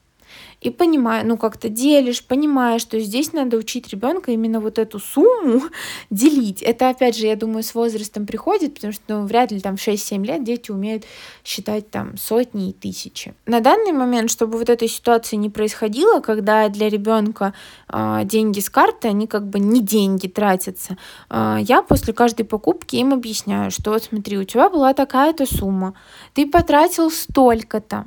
и 0.67 0.69
понимаю, 0.69 1.25
ну 1.25 1.37
как-то 1.37 1.69
делишь, 1.69 2.23
понимаешь, 2.23 2.81
что 2.81 2.99
здесь 2.99 3.33
надо 3.33 3.57
учить 3.57 3.87
ребенка 3.89 4.31
именно 4.31 4.59
вот 4.59 4.77
эту 4.77 4.99
сумму 4.99 5.61
делить. 6.09 6.61
Это 6.61 6.89
опять 6.89 7.17
же, 7.17 7.25
я 7.25 7.35
думаю, 7.35 7.63
с 7.63 7.73
возрастом 7.73 8.25
приходит, 8.25 8.75
потому 8.75 8.93
что 8.93 9.03
ну, 9.07 9.25
вряд 9.25 9.51
ли 9.51 9.59
там 9.59 9.77
в 9.77 9.87
6-7 9.87 10.25
лет 10.25 10.43
дети 10.43 10.71
умеют 10.71 11.05
считать 11.43 11.89
там 11.89 12.17
сотни 12.17 12.69
и 12.69 12.73
тысячи. 12.73 13.33
На 13.45 13.61
данный 13.61 13.93
момент, 13.93 14.29
чтобы 14.29 14.57
вот 14.57 14.69
этой 14.69 14.87
ситуации 14.87 15.37
не 15.37 15.49
происходило, 15.49 16.19
когда 16.19 16.67
для 16.69 16.89
ребенка 16.89 17.53
э, 17.87 18.21
деньги 18.25 18.59
с 18.59 18.69
карты, 18.69 19.07
они 19.07 19.27
как 19.27 19.47
бы 19.47 19.59
не 19.59 19.81
деньги 19.81 20.27
тратятся, 20.27 20.97
э, 21.29 21.59
я 21.61 21.81
после 21.81 22.13
каждой 22.13 22.43
покупки 22.43 22.97
им 22.97 23.13
объясняю, 23.13 23.71
что 23.71 23.91
вот 23.91 24.03
смотри, 24.03 24.37
у 24.37 24.43
тебя 24.43 24.69
была 24.69 24.93
такая-то 24.93 25.45
сумма, 25.45 25.93
ты 26.33 26.45
потратил 26.45 27.09
столько-то, 27.09 28.05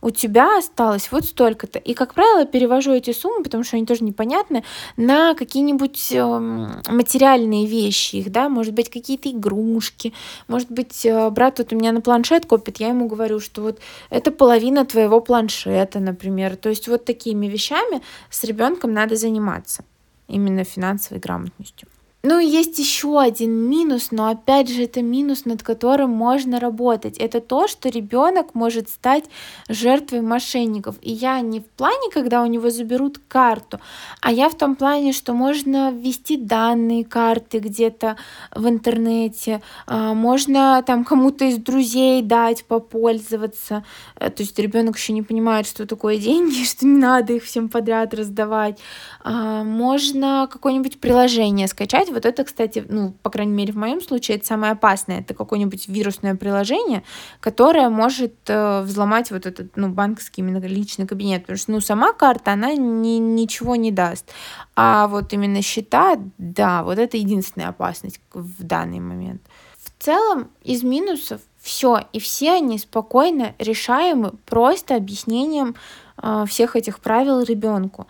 у 0.00 0.10
тебя 0.10 0.58
осталось 0.58 1.10
вот 1.12 1.24
столько-то. 1.24 1.78
И, 1.78 1.94
как 1.94 2.14
правило, 2.14 2.46
перевожу 2.46 2.92
эти 2.92 3.12
суммы, 3.12 3.42
потому 3.42 3.64
что 3.64 3.76
они 3.76 3.86
тоже 3.86 4.04
непонятны, 4.04 4.64
на 4.96 5.34
какие-нибудь 5.34 6.12
эм, 6.12 6.82
материальные 6.88 7.66
вещи 7.66 8.16
их, 8.16 8.32
да, 8.32 8.48
может 8.48 8.74
быть, 8.74 8.90
какие-то 8.90 9.30
игрушки, 9.30 10.12
может 10.48 10.70
быть, 10.70 11.04
э, 11.04 11.30
брат 11.30 11.58
вот 11.58 11.72
у 11.72 11.76
меня 11.76 11.92
на 11.92 12.00
планшет 12.00 12.46
копит, 12.46 12.78
я 12.78 12.88
ему 12.88 13.06
говорю, 13.06 13.40
что 13.40 13.62
вот 13.62 13.78
это 14.10 14.30
половина 14.30 14.84
твоего 14.84 15.20
планшета, 15.20 16.00
например. 16.00 16.56
То 16.56 16.68
есть 16.68 16.88
вот 16.88 17.04
такими 17.04 17.46
вещами 17.46 18.02
с 18.30 18.44
ребенком 18.44 18.92
надо 18.92 19.16
заниматься, 19.16 19.84
именно 20.28 20.64
финансовой 20.64 21.20
грамотностью. 21.20 21.88
Ну 22.22 22.38
и 22.38 22.44
есть 22.44 22.78
еще 22.78 23.18
один 23.18 23.50
минус, 23.70 24.08
но 24.10 24.28
опять 24.28 24.68
же 24.68 24.82
это 24.82 25.00
минус, 25.00 25.46
над 25.46 25.62
которым 25.62 26.10
можно 26.10 26.60
работать. 26.60 27.16
Это 27.16 27.40
то, 27.40 27.66
что 27.66 27.88
ребенок 27.88 28.54
может 28.54 28.90
стать 28.90 29.24
жертвой 29.70 30.20
мошенников. 30.20 30.96
И 31.00 31.12
я 31.12 31.40
не 31.40 31.60
в 31.60 31.64
плане, 31.64 32.10
когда 32.12 32.42
у 32.42 32.46
него 32.46 32.68
заберут 32.68 33.18
карту, 33.26 33.80
а 34.20 34.32
я 34.32 34.50
в 34.50 34.54
том 34.54 34.76
плане, 34.76 35.14
что 35.14 35.32
можно 35.32 35.92
ввести 35.92 36.36
данные 36.36 37.06
карты 37.06 37.58
где-то 37.58 38.18
в 38.54 38.68
интернете, 38.68 39.62
а, 39.86 40.12
можно 40.12 40.84
там 40.86 41.04
кому-то 41.04 41.46
из 41.46 41.56
друзей 41.56 42.20
дать 42.20 42.66
попользоваться. 42.66 43.82
Э, 44.16 44.28
то 44.28 44.42
есть 44.42 44.58
ребенок 44.58 44.98
еще 44.98 45.14
не 45.14 45.22
понимает, 45.22 45.66
что 45.66 45.86
такое 45.86 46.18
деньги, 46.18 46.64
что 46.64 46.84
не 46.84 46.98
надо 46.98 47.32
их 47.32 47.44
всем 47.44 47.70
подряд 47.70 48.12
раздавать. 48.12 48.78
А, 49.24 49.64
можно 49.64 50.46
какое-нибудь 50.52 51.00
приложение 51.00 51.66
скачать 51.66 52.09
вот 52.12 52.26
это, 52.26 52.44
кстати, 52.44 52.84
ну, 52.88 53.14
по 53.22 53.30
крайней 53.30 53.52
мере, 53.52 53.72
в 53.72 53.76
моем 53.76 54.00
случае, 54.00 54.36
это 54.36 54.46
самое 54.46 54.72
опасное. 54.72 55.20
Это 55.20 55.34
какое-нибудь 55.34 55.88
вирусное 55.88 56.34
приложение, 56.34 57.02
которое 57.40 57.88
может 57.88 58.34
э, 58.48 58.82
взломать 58.82 59.30
вот 59.30 59.46
этот, 59.46 59.76
ну, 59.76 59.88
банковский 59.88 60.42
именно 60.42 60.58
личный 60.58 61.06
кабинет. 61.06 61.42
Потому 61.42 61.58
что, 61.58 61.72
ну, 61.72 61.80
сама 61.80 62.12
карта, 62.12 62.52
она 62.52 62.74
ни, 62.74 63.18
ничего 63.18 63.76
не 63.76 63.90
даст. 63.90 64.30
А 64.76 65.08
вот 65.08 65.32
именно 65.32 65.62
счета, 65.62 66.16
да, 66.38 66.82
вот 66.82 66.98
это 66.98 67.16
единственная 67.16 67.68
опасность 67.68 68.20
в 68.32 68.62
данный 68.62 69.00
момент. 69.00 69.42
В 69.78 70.02
целом, 70.02 70.50
из 70.62 70.82
минусов 70.82 71.40
все, 71.60 72.00
и 72.12 72.20
все 72.20 72.52
они 72.52 72.78
спокойно 72.78 73.54
решаемы 73.58 74.32
просто 74.46 74.96
объяснением 74.96 75.76
э, 76.22 76.44
всех 76.48 76.76
этих 76.76 77.00
правил 77.00 77.42
ребенку 77.42 78.06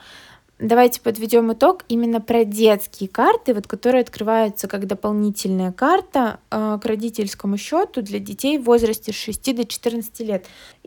давайте 0.60 1.00
подведем 1.00 1.52
итог 1.52 1.84
именно 1.88 2.20
про 2.20 2.44
детские 2.44 3.08
карты, 3.08 3.54
вот, 3.54 3.66
которые 3.66 4.02
открываются 4.02 4.68
как 4.68 4.86
дополнительная 4.86 5.72
карта 5.72 6.40
э, 6.50 6.78
к 6.80 6.86
родительскому 6.86 7.56
счету 7.56 8.02
для 8.02 8.18
детей 8.18 8.58
в 8.58 8.64
возрасте 8.64 9.12
с 9.12 9.16
6 9.16 9.56
до 9.56 9.64
14 9.64 10.20
лет. 10.20 10.46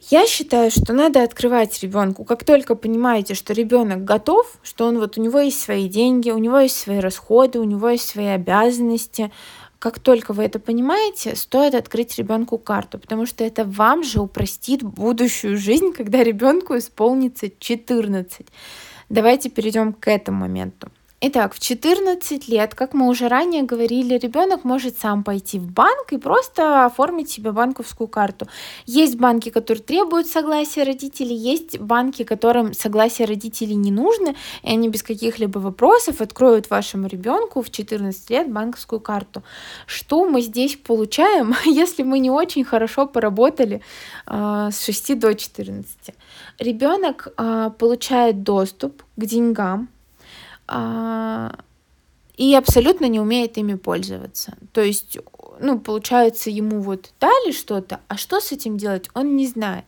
Я 0.10 0.28
считаю, 0.28 0.72
что 0.72 0.94
надо 0.94 1.24
открывать 1.24 1.82
ребенку, 1.82 2.24
как 2.24 2.44
только 2.44 2.76
понимаете, 2.76 3.34
что 3.34 3.54
ребенок 3.54 4.04
готов, 4.04 4.58
что 4.62 4.86
он 4.86 5.00
вот 5.00 5.18
у 5.18 5.22
него 5.22 5.40
есть 5.40 5.60
свои 5.60 5.88
деньги, 5.88 6.30
у 6.30 6.38
него 6.38 6.60
есть 6.60 6.78
свои 6.78 7.00
расходы, 7.00 7.60
у 7.60 7.64
него 7.64 7.90
есть 7.90 8.08
свои 8.08 8.28
обязанности, 8.28 9.32
как 9.80 10.00
только 10.00 10.32
вы 10.32 10.46
это 10.46 10.60
понимаете, 10.60 11.36
стоит 11.36 11.76
открыть 11.76 12.18
ребенку 12.18 12.58
карту, 12.58 13.00
потому 13.00 13.26
что 13.26 13.44
это 13.44 13.66
вам 13.66 14.02
же 14.04 14.22
упростит 14.22 14.82
будущую 14.82 15.58
жизнь, 15.58 15.92
когда 15.92 16.24
ребенку 16.24 16.78
исполнится 16.78 17.50
14. 17.60 18.48
Давайте 19.14 19.52
перейдем 19.52 19.94
к 19.94 20.08
этому 20.08 20.40
моменту. 20.40 20.92
Итак, 21.26 21.54
в 21.54 21.60
14 21.60 22.50
лет, 22.50 22.76
как 22.76 22.94
мы 22.94 23.08
уже 23.08 23.30
ранее 23.30 23.64
говорили, 23.64 24.18
ребенок 24.18 24.66
может 24.66 24.98
сам 24.98 25.24
пойти 25.24 25.58
в 25.58 25.72
банк 25.72 26.12
и 26.12 26.18
просто 26.18 26.84
оформить 26.84 27.30
себе 27.30 27.54
банковскую 27.54 28.10
карту. 28.10 28.50
Есть 28.86 29.16
банки, 29.16 29.48
которые 29.48 29.82
требуют 29.82 30.28
согласия 30.28 30.84
родителей, 30.84 31.34
есть 31.34 31.80
банки, 31.80 32.26
которым 32.26 32.74
согласие 32.74 33.26
родителей 33.26 33.76
не 33.76 33.90
нужно, 33.90 34.36
и 34.64 34.70
они 34.70 34.90
без 34.90 35.02
каких-либо 35.02 35.60
вопросов 35.60 36.20
откроют 36.20 36.70
вашему 36.70 37.08
ребенку 37.08 37.62
в 37.62 37.72
14 37.72 38.30
лет 38.30 38.52
банковскую 38.52 39.00
карту. 39.00 39.44
Что 39.88 40.26
мы 40.26 40.42
здесь 40.42 40.76
получаем, 40.76 41.56
если 41.66 42.04
мы 42.04 42.20
не 42.20 42.32
очень 42.32 42.66
хорошо 42.66 43.08
поработали 43.08 43.82
э, 44.28 44.70
с 44.74 44.84
6 44.84 45.20
до 45.20 45.36
14? 45.36 46.16
Ребенок 46.60 47.30
э, 47.38 47.70
получает 47.80 48.44
доступ 48.44 49.04
к 49.16 49.26
деньгам, 49.26 49.88
и 50.68 52.56
абсолютно 52.56 53.06
не 53.06 53.20
умеет 53.20 53.58
ими 53.58 53.76
пользоваться. 53.76 54.58
То 54.72 54.82
есть, 54.82 55.18
ну, 55.60 55.80
получается, 55.80 56.50
ему 56.50 56.82
вот 56.82 57.14
дали 57.20 57.52
что-то, 57.52 58.00
а 58.08 58.18
что 58.18 58.40
с 58.40 58.52
этим 58.52 58.78
делать, 58.78 59.10
он 59.14 59.36
не 59.36 59.48
знает. 59.48 59.86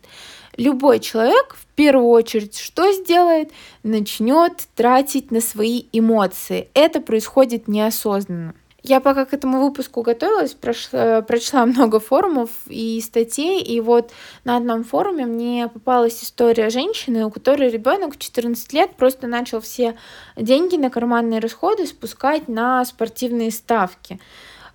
Любой 0.56 1.00
человек 1.00 1.54
в 1.58 1.66
первую 1.74 2.08
очередь 2.08 2.56
что 2.56 2.90
сделает? 2.92 3.50
Начнет 3.82 4.68
тратить 4.74 5.30
на 5.30 5.40
свои 5.40 5.84
эмоции. 5.92 6.70
Это 6.72 7.00
происходит 7.00 7.68
неосознанно. 7.68 8.54
Я 8.88 9.00
пока 9.00 9.24
к 9.24 9.34
этому 9.34 9.60
выпуску 9.64 10.02
готовилась, 10.02 10.54
прошла, 10.54 11.20
прочла 11.20 11.66
много 11.66 11.98
форумов 11.98 12.50
и 12.68 13.00
статей, 13.00 13.60
и 13.60 13.80
вот 13.80 14.12
на 14.44 14.56
одном 14.56 14.84
форуме 14.84 15.26
мне 15.26 15.66
попалась 15.66 16.22
история 16.22 16.70
женщины, 16.70 17.26
у 17.26 17.30
которой 17.30 17.68
ребенок 17.68 18.14
в 18.14 18.18
14 18.18 18.72
лет 18.74 18.94
просто 18.96 19.26
начал 19.26 19.60
все 19.60 19.96
деньги 20.36 20.76
на 20.76 20.88
карманные 20.88 21.40
расходы 21.40 21.84
спускать 21.84 22.46
на 22.46 22.84
спортивные 22.84 23.50
ставки. 23.50 24.20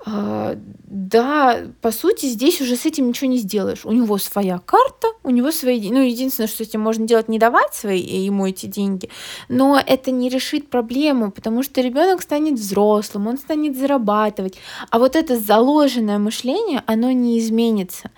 А, 0.05 0.57
да, 0.87 1.59
по 1.81 1.91
сути, 1.91 2.25
здесь 2.25 2.59
уже 2.59 2.75
с 2.75 2.85
этим 2.85 3.07
ничего 3.07 3.29
не 3.29 3.37
сделаешь. 3.37 3.85
У 3.85 3.91
него 3.91 4.17
своя 4.17 4.59
карта, 4.59 5.07
у 5.23 5.29
него 5.29 5.51
свои... 5.51 5.91
Ну, 5.91 6.01
единственное, 6.01 6.47
что 6.47 6.57
с 6.57 6.67
этим 6.67 6.81
можно 6.81 7.05
делать, 7.05 7.29
не 7.29 7.37
давать 7.37 7.73
свои, 7.73 8.01
ему 8.01 8.47
эти 8.47 8.65
деньги. 8.65 9.09
Но 9.47 9.79
это 9.85 10.11
не 10.11 10.29
решит 10.29 10.69
проблему, 10.69 11.31
потому 11.31 11.63
что 11.63 11.81
ребенок 11.81 12.21
станет 12.21 12.59
взрослым, 12.59 13.27
он 13.27 13.37
станет 13.37 13.77
зарабатывать. 13.77 14.55
А 14.89 14.99
вот 14.99 15.15
это 15.15 15.37
заложенное 15.37 16.17
мышление, 16.17 16.83
оно 16.87 17.11
не 17.11 17.39
изменится. 17.39 18.09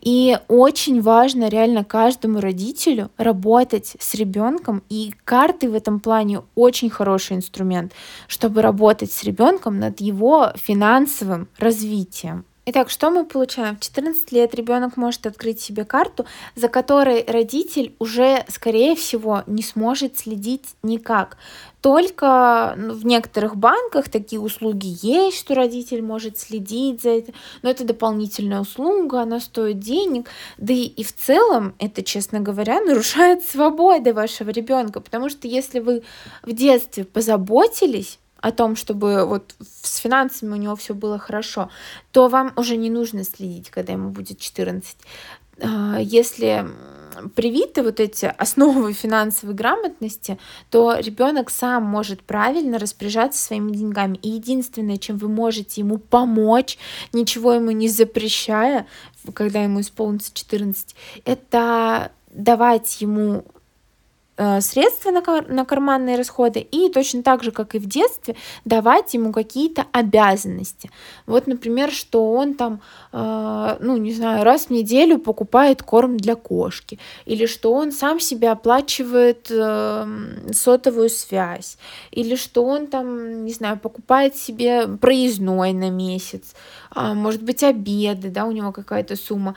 И 0.00 0.38
очень 0.48 1.02
важно 1.02 1.48
реально 1.48 1.84
каждому 1.84 2.40
родителю 2.40 3.10
работать 3.16 3.96
с 3.98 4.14
ребенком. 4.14 4.82
И 4.88 5.12
карты 5.24 5.68
в 5.68 5.74
этом 5.74 5.98
плане 5.98 6.42
очень 6.54 6.88
хороший 6.88 7.36
инструмент, 7.36 7.92
чтобы 8.28 8.62
работать 8.62 9.12
с 9.12 9.24
ребенком 9.24 9.80
над 9.80 10.00
его 10.00 10.52
финансовым 10.56 11.31
развитием. 11.58 12.44
Итак, 12.64 12.90
что 12.90 13.10
мы 13.10 13.24
получаем? 13.24 13.76
В 13.76 13.80
14 13.80 14.30
лет 14.30 14.54
ребенок 14.54 14.96
может 14.96 15.26
открыть 15.26 15.60
себе 15.60 15.84
карту, 15.84 16.26
за 16.54 16.68
которой 16.68 17.24
родитель 17.26 17.96
уже, 17.98 18.44
скорее 18.48 18.94
всего, 18.94 19.42
не 19.48 19.64
сможет 19.64 20.16
следить 20.16 20.76
никак. 20.84 21.38
Только 21.80 22.76
в 22.76 23.04
некоторых 23.04 23.56
банках 23.56 24.08
такие 24.08 24.40
услуги 24.40 24.96
есть, 25.02 25.38
что 25.38 25.56
родитель 25.56 26.02
может 26.02 26.38
следить 26.38 27.02
за 27.02 27.10
это, 27.10 27.32
но 27.62 27.70
это 27.70 27.82
дополнительная 27.82 28.60
услуга, 28.60 29.22
она 29.22 29.40
стоит 29.40 29.80
денег, 29.80 30.28
да 30.58 30.72
и, 30.72 30.84
и 30.84 31.02
в 31.02 31.12
целом 31.12 31.74
это, 31.80 32.04
честно 32.04 32.38
говоря, 32.38 32.80
нарушает 32.84 33.44
свободы 33.44 34.14
вашего 34.14 34.50
ребенка, 34.50 35.00
потому 35.00 35.28
что 35.30 35.48
если 35.48 35.80
вы 35.80 36.04
в 36.44 36.52
детстве 36.52 37.04
позаботились 37.04 38.20
о 38.42 38.50
том, 38.50 38.76
чтобы 38.76 39.24
вот 39.24 39.54
с 39.60 39.96
финансами 39.96 40.52
у 40.52 40.56
него 40.56 40.76
все 40.76 40.94
было 40.94 41.18
хорошо, 41.18 41.70
то 42.10 42.28
вам 42.28 42.52
уже 42.56 42.76
не 42.76 42.90
нужно 42.90 43.24
следить, 43.24 43.70
когда 43.70 43.94
ему 43.94 44.10
будет 44.10 44.38
14. 44.38 44.96
А, 45.62 45.98
если 46.00 46.66
привиты 47.36 47.82
вот 47.82 48.00
эти 48.00 48.26
основы 48.26 48.92
финансовой 48.92 49.54
грамотности, 49.54 50.38
то 50.70 50.96
ребенок 50.98 51.50
сам 51.50 51.84
может 51.84 52.22
правильно 52.22 52.78
распоряжаться 52.78 53.42
своими 53.44 53.70
деньгами. 53.72 54.16
И 54.22 54.30
единственное, 54.30 54.96
чем 54.96 55.18
вы 55.18 55.28
можете 55.28 55.80
ему 55.80 55.98
помочь, 55.98 56.78
ничего 57.12 57.52
ему 57.52 57.70
не 57.70 57.88
запрещая, 57.88 58.86
когда 59.34 59.62
ему 59.62 59.80
исполнится 59.82 60.32
14, 60.34 60.96
это 61.24 62.10
давать 62.30 63.00
ему 63.00 63.44
средства 64.60 65.10
на, 65.10 65.22
на 65.48 65.64
карманные 65.64 66.16
расходы 66.16 66.60
и 66.60 66.88
точно 66.88 67.22
так 67.22 67.42
же, 67.42 67.50
как 67.50 67.74
и 67.74 67.78
в 67.78 67.86
детстве, 67.86 68.34
давать 68.64 69.14
ему 69.14 69.32
какие-то 69.32 69.86
обязанности. 69.92 70.90
Вот, 71.26 71.46
например, 71.46 71.90
что 71.90 72.32
он 72.32 72.54
там, 72.54 72.80
э, 73.12 73.76
ну, 73.80 73.96
не 73.96 74.12
знаю, 74.12 74.44
раз 74.44 74.66
в 74.66 74.70
неделю 74.70 75.18
покупает 75.18 75.82
корм 75.82 76.16
для 76.16 76.34
кошки, 76.34 76.98
или 77.26 77.46
что 77.46 77.72
он 77.72 77.92
сам 77.92 78.20
себе 78.20 78.50
оплачивает 78.50 79.48
э, 79.50 80.06
сотовую 80.52 81.10
связь, 81.10 81.78
или 82.10 82.36
что 82.36 82.64
он 82.64 82.86
там, 82.86 83.44
не 83.44 83.52
знаю, 83.52 83.78
покупает 83.78 84.36
себе 84.36 84.86
проездной 84.88 85.72
на 85.72 85.90
месяц, 85.90 86.54
э, 86.94 87.12
может 87.14 87.42
быть, 87.42 87.62
обеды, 87.62 88.30
да, 88.30 88.46
у 88.46 88.52
него 88.52 88.72
какая-то 88.72 89.16
сумма. 89.16 89.54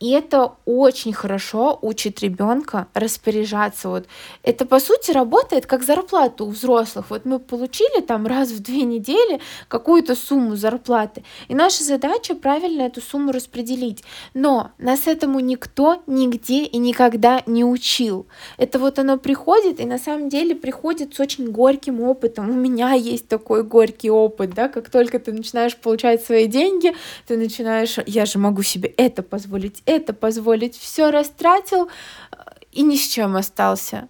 И 0.00 0.10
это 0.10 0.52
очень 0.64 1.12
хорошо 1.12 1.78
учит 1.82 2.20
ребенка 2.20 2.86
распоряжаться. 2.94 3.88
Вот 3.88 4.06
это 4.42 4.64
по 4.64 4.78
сути 4.78 5.10
работает 5.10 5.66
как 5.66 5.82
зарплата 5.82 6.44
у 6.44 6.50
взрослых. 6.50 7.06
Вот 7.10 7.24
мы 7.24 7.38
получили 7.38 8.00
там 8.00 8.26
раз 8.26 8.50
в 8.50 8.62
две 8.62 8.82
недели 8.82 9.40
какую-то 9.66 10.14
сумму 10.14 10.56
зарплаты. 10.56 11.24
И 11.48 11.54
наша 11.54 11.82
задача 11.82 12.34
правильно 12.34 12.82
эту 12.82 13.00
сумму 13.00 13.32
распределить. 13.32 14.04
Но 14.34 14.70
нас 14.78 15.06
этому 15.06 15.40
никто 15.40 16.02
нигде 16.06 16.64
и 16.64 16.78
никогда 16.78 17.42
не 17.46 17.64
учил. 17.64 18.26
Это 18.56 18.78
вот 18.78 18.98
оно 18.98 19.18
приходит, 19.18 19.80
и 19.80 19.84
на 19.84 19.98
самом 19.98 20.28
деле 20.28 20.54
приходит 20.54 21.14
с 21.14 21.20
очень 21.20 21.50
горьким 21.50 22.00
опытом. 22.00 22.50
У 22.50 22.54
меня 22.54 22.92
есть 22.92 23.28
такой 23.28 23.64
горький 23.64 24.10
опыт, 24.10 24.50
да, 24.54 24.68
как 24.68 24.90
только 24.90 25.18
ты 25.18 25.32
начинаешь 25.32 25.76
получать 25.76 26.24
свои 26.24 26.46
деньги, 26.46 26.94
ты 27.26 27.36
начинаешь, 27.36 27.98
я 28.06 28.26
же 28.26 28.38
могу 28.38 28.62
себе 28.62 28.92
это 28.96 29.22
позволить, 29.22 29.82
это 29.88 30.12
позволить, 30.12 30.76
все 30.76 31.10
растратил 31.10 31.86
э, 31.86 32.36
и 32.72 32.82
ни 32.82 32.96
с 32.96 33.06
чем 33.06 33.36
остался. 33.36 34.08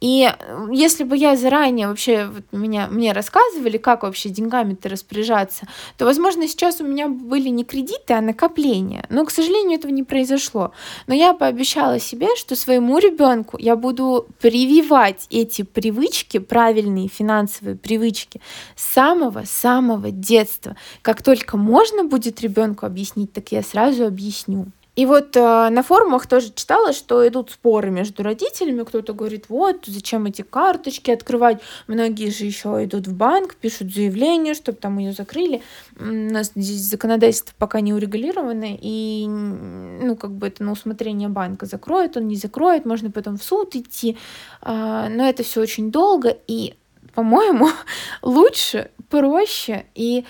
И 0.00 0.30
если 0.70 1.02
бы 1.02 1.16
я 1.16 1.36
заранее 1.36 1.88
вообще 1.88 2.26
вот 2.26 2.44
меня, 2.52 2.86
мне 2.88 3.12
рассказывали, 3.12 3.78
как 3.78 4.04
вообще 4.04 4.28
деньгами-то 4.28 4.88
распоряжаться, 4.88 5.66
то, 5.96 6.04
возможно, 6.04 6.46
сейчас 6.46 6.80
у 6.80 6.84
меня 6.84 7.08
были 7.08 7.48
не 7.48 7.64
кредиты, 7.64 8.14
а 8.14 8.20
накопления. 8.20 9.04
Но, 9.08 9.24
к 9.24 9.30
сожалению, 9.30 9.78
этого 9.78 9.90
не 9.90 10.04
произошло. 10.04 10.72
Но 11.08 11.14
я 11.14 11.34
пообещала 11.34 11.98
себе, 11.98 12.28
что 12.36 12.54
своему 12.54 12.98
ребенку 12.98 13.58
я 13.58 13.74
буду 13.74 14.28
прививать 14.40 15.26
эти 15.30 15.62
привычки, 15.62 16.38
правильные 16.38 17.08
финансовые 17.08 17.76
привычки, 17.76 18.40
с 18.76 18.84
самого-самого 18.84 20.12
детства. 20.12 20.76
Как 21.02 21.22
только 21.22 21.56
можно 21.56 22.04
будет 22.04 22.40
ребенку 22.40 22.86
объяснить, 22.86 23.32
так 23.32 23.50
я 23.50 23.62
сразу 23.62 24.06
объясню. 24.06 24.66
И 24.98 25.06
вот 25.06 25.36
э, 25.36 25.68
на 25.70 25.84
форумах 25.84 26.26
тоже 26.26 26.52
читала, 26.52 26.92
что 26.92 27.26
идут 27.28 27.52
споры 27.52 27.88
между 27.88 28.24
родителями. 28.24 28.82
Кто-то 28.82 29.12
говорит, 29.12 29.44
вот, 29.48 29.84
зачем 29.86 30.26
эти 30.26 30.42
карточки 30.42 31.12
открывать? 31.12 31.60
Многие 31.86 32.30
же 32.30 32.44
еще 32.44 32.82
идут 32.82 33.06
в 33.06 33.14
банк, 33.14 33.54
пишут 33.54 33.94
заявление, 33.94 34.54
чтобы 34.54 34.78
там 34.78 34.98
ее 34.98 35.12
закрыли. 35.12 35.62
У 36.00 36.04
нас 36.04 36.50
здесь 36.56 36.80
законодательство 36.80 37.54
пока 37.58 37.80
не 37.80 37.94
урегулировано, 37.94 38.76
и, 38.76 39.24
ну, 39.28 40.16
как 40.16 40.32
бы 40.32 40.48
это 40.48 40.64
на 40.64 40.72
усмотрение 40.72 41.28
банка. 41.28 41.66
Закроет 41.66 42.16
он, 42.16 42.26
не 42.26 42.34
закроет, 42.34 42.84
можно 42.84 43.12
потом 43.12 43.38
в 43.38 43.44
суд 43.44 43.76
идти. 43.76 44.18
Э, 44.62 45.06
но 45.08 45.28
это 45.28 45.44
все 45.44 45.60
очень 45.60 45.92
долго, 45.92 46.36
и, 46.48 46.74
по-моему, 47.14 47.68
лучше, 48.22 48.90
проще 49.08 49.86
и 49.94 50.24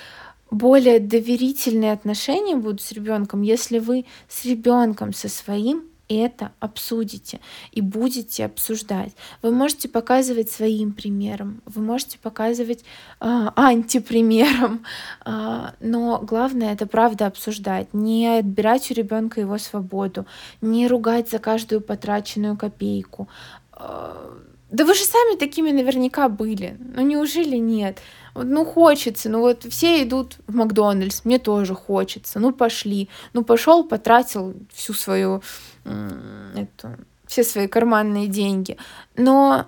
более 0.50 1.00
доверительные 1.00 1.93
отношения 1.93 2.57
будут 2.57 2.81
с 2.81 2.93
ребенком, 2.93 3.43
если 3.43 3.78
вы 3.78 4.05
с 4.28 4.45
ребенком 4.45 5.12
со 5.12 5.28
своим 5.28 5.85
это 6.08 6.52
обсудите 6.58 7.41
и 7.71 7.80
будете 7.80 8.47
обсуждать. 8.47 9.13
Вы 9.43 9.50
можете 9.50 9.89
показывать 9.89 10.50
своим 10.50 10.93
примером, 10.93 11.61
вы 11.67 11.82
можете 11.82 12.19
показывать 12.19 12.82
э, 13.21 13.50
антипримером, 13.54 14.84
э, 15.25 15.71
но 15.80 16.21
главное 16.23 16.73
это 16.73 16.87
правда 16.87 17.26
обсуждать, 17.26 17.93
не 17.93 18.39
отбирать 18.39 18.91
у 18.91 18.95
ребенка 18.95 19.41
его 19.41 19.58
свободу, 19.58 20.26
не 20.61 20.89
ругать 20.89 21.30
за 21.30 21.39
каждую 21.39 21.80
потраченную 21.80 22.56
копейку. 22.56 23.28
Э, 23.75 24.39
да 24.71 24.85
вы 24.85 24.95
же 24.95 25.04
сами 25.04 25.37
такими 25.37 25.71
наверняка 25.71 26.28
были. 26.28 26.76
Ну 26.95 27.02
неужели 27.02 27.57
нет? 27.57 27.99
ну 28.45 28.65
хочется, 28.65 29.28
ну 29.28 29.41
вот 29.41 29.65
все 29.65 30.02
идут 30.02 30.37
в 30.47 30.54
Макдональдс, 30.54 31.25
мне 31.25 31.39
тоже 31.39 31.75
хочется, 31.75 32.39
ну 32.41 32.52
пошли, 32.52 33.09
ну 33.33 33.45
пошел, 33.45 33.85
потратил 33.85 34.54
всю 34.73 34.95
свою, 34.95 35.43
эту, 35.85 36.97
все 37.26 37.45
свои 37.45 37.67
карманные 37.67 38.26
деньги, 38.26 38.76
но 39.17 39.67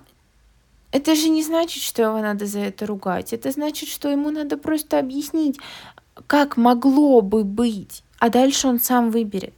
это 0.93 1.15
же 1.15 1.29
не 1.29 1.43
значит, 1.43 1.83
что 1.83 2.03
его 2.03 2.19
надо 2.21 2.47
за 2.47 2.61
это 2.61 2.87
ругать, 2.87 3.33
это 3.33 3.51
значит, 3.51 3.89
что 3.89 4.09
ему 4.09 4.31
надо 4.31 4.57
просто 4.57 4.99
объяснить, 4.99 5.59
как 6.27 6.57
могло 6.57 7.21
бы 7.21 7.45
быть, 7.45 8.03
а 8.19 8.29
дальше 8.29 8.69
он 8.69 8.81
сам 8.81 9.11
выберет 9.11 9.55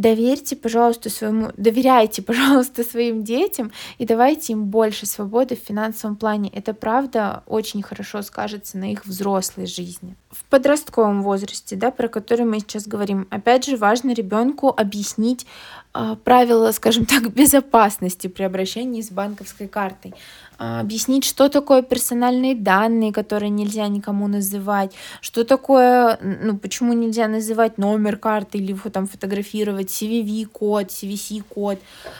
доверьте, 0.00 0.56
пожалуйста, 0.56 1.10
своему, 1.10 1.50
доверяйте, 1.56 2.22
пожалуйста, 2.30 2.82
своим 2.84 3.22
детям 3.22 3.72
и 3.98 4.06
давайте 4.06 4.52
им 4.52 4.66
больше 4.66 5.06
свободы 5.06 5.56
в 5.56 5.60
финансовом 5.60 6.16
плане. 6.16 6.50
Это 6.50 6.74
правда 6.74 7.42
очень 7.46 7.82
хорошо 7.82 8.22
скажется 8.22 8.78
на 8.78 8.92
их 8.92 9.06
взрослой 9.06 9.66
жизни. 9.66 10.16
В 10.30 10.44
подростковом 10.44 11.22
возрасте, 11.22 11.74
да, 11.74 11.90
про 11.90 12.08
который 12.08 12.44
мы 12.44 12.60
сейчас 12.60 12.86
говорим, 12.86 13.26
опять 13.30 13.64
же, 13.64 13.76
важно 13.76 14.12
ребенку 14.12 14.68
объяснить 14.68 15.44
э, 15.92 16.16
правила, 16.22 16.70
скажем 16.72 17.04
так, 17.04 17.30
безопасности 17.34 18.28
при 18.28 18.44
обращении 18.44 19.02
с 19.02 19.10
банковской 19.10 19.66
картой. 19.66 20.14
А, 20.62 20.80
объяснить, 20.80 21.24
что 21.24 21.48
такое 21.48 21.80
персональные 21.80 22.54
данные, 22.54 23.14
которые 23.14 23.48
нельзя 23.48 23.88
никому 23.88 24.28
называть, 24.28 24.92
что 25.22 25.42
такое, 25.42 26.18
ну, 26.20 26.58
почему 26.58 26.92
нельзя 26.92 27.28
называть 27.28 27.78
номер 27.78 28.18
карты 28.18 28.58
или 28.58 28.72
его 28.72 28.90
там 28.90 29.06
фотографировать, 29.06 29.88
CVV-код, 29.88 30.88
CVC-код, 30.88 31.78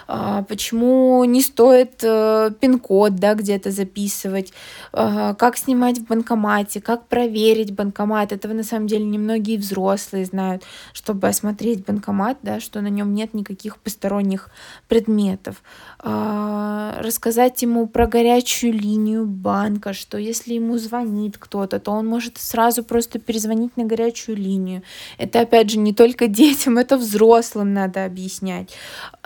а, 0.08 0.42
почему 0.44 1.22
не 1.24 1.42
стоит 1.42 2.02
э, 2.02 2.50
пин-код, 2.58 3.16
да, 3.16 3.34
где-то 3.34 3.70
записывать, 3.70 4.54
а, 4.94 5.34
как 5.34 5.58
снимать 5.58 5.98
в 5.98 6.06
банкомате, 6.06 6.80
как 6.80 7.08
проверить 7.08 7.74
банкомат. 7.74 7.99
Этого 8.32 8.52
на 8.52 8.64
самом 8.64 8.86
деле 8.86 9.04
немногие 9.04 9.58
взрослые 9.58 10.24
знают, 10.24 10.64
чтобы 10.92 11.28
осмотреть 11.28 11.84
банкомат, 11.84 12.38
да, 12.42 12.60
что 12.60 12.80
на 12.80 12.88
нем 12.88 13.14
нет 13.14 13.34
никаких 13.34 13.78
посторонних 13.78 14.48
предметов. 14.88 15.62
Рассказать 16.02 17.60
ему 17.62 17.86
про 17.86 18.06
горячую 18.06 18.72
линию 18.72 19.26
банка, 19.26 19.92
что 19.92 20.18
если 20.18 20.54
ему 20.54 20.78
звонит 20.78 21.36
кто-то, 21.38 21.78
то 21.78 21.92
он 21.92 22.06
может 22.06 22.38
сразу 22.38 22.84
просто 22.84 23.18
перезвонить 23.18 23.76
на 23.76 23.84
горячую 23.84 24.36
линию. 24.36 24.82
Это, 25.18 25.40
опять 25.40 25.70
же, 25.70 25.78
не 25.78 25.92
только 25.92 26.26
детям, 26.26 26.78
это 26.78 26.96
взрослым 26.96 27.74
надо 27.74 28.04
объяснять. 28.04 28.70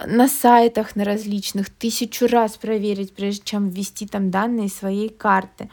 На 0.05 0.29
сайтах, 0.29 0.97
на 0.97 1.05
различных, 1.05 1.71
тысячу 1.71 2.27
раз 2.27 2.57
проверить, 2.57 3.15
прежде 3.15 3.43
чем 3.45 3.69
ввести 3.69 4.07
там 4.07 4.31
данные 4.31 4.69
своей 4.69 5.09
карты 5.09 5.71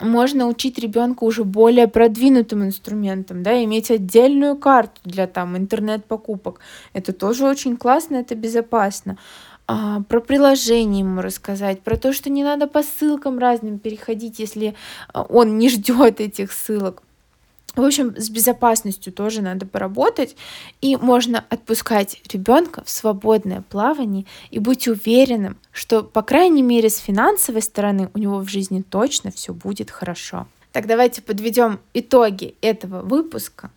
можно 0.00 0.46
учить 0.46 0.78
ребенка 0.78 1.24
уже 1.24 1.44
более 1.44 1.88
продвинутым 1.88 2.64
инструментом, 2.64 3.42
да, 3.42 3.62
иметь 3.64 3.90
отдельную 3.90 4.56
карту 4.56 5.00
для 5.04 5.26
там 5.26 5.56
интернет-покупок. 5.56 6.60
Это 6.92 7.12
тоже 7.12 7.46
очень 7.46 7.76
классно, 7.76 8.16
это 8.16 8.34
безопасно 8.34 9.16
а, 9.66 10.02
про 10.02 10.20
приложение 10.20 11.00
ему 11.00 11.20
рассказать, 11.22 11.80
про 11.80 11.96
то, 11.96 12.12
что 12.12 12.30
не 12.30 12.44
надо 12.44 12.66
по 12.66 12.82
ссылкам 12.82 13.38
разным 13.38 13.78
переходить, 13.78 14.38
если 14.38 14.74
а, 15.12 15.22
он 15.22 15.58
не 15.58 15.68
ждет 15.68 16.20
этих 16.20 16.52
ссылок 16.52 17.02
В 17.76 17.84
общем, 17.84 18.14
с 18.16 18.30
безопасностью 18.30 19.12
тоже 19.12 19.42
надо 19.42 19.66
поработать, 19.66 20.34
и 20.80 20.96
можно 20.96 21.44
отпускать 21.50 22.18
ребенка 22.32 22.82
в 22.82 22.88
свободное 22.88 23.62
плавание 23.68 24.24
и 24.50 24.58
быть 24.58 24.88
уверенным, 24.88 25.58
что, 25.72 26.02
по 26.02 26.22
крайней 26.22 26.62
мере, 26.62 26.88
с 26.88 26.96
финансовой 26.96 27.60
стороны 27.60 28.10
у 28.14 28.18
него 28.18 28.38
в 28.38 28.48
жизни 28.48 28.80
точно 28.80 29.30
все 29.30 29.52
будет 29.52 29.90
хорошо. 29.90 30.48
Так 30.72 30.86
давайте 30.86 31.20
подведем 31.20 31.78
итоги 31.92 32.54
этого 32.62 33.02
выпуска. 33.02 33.70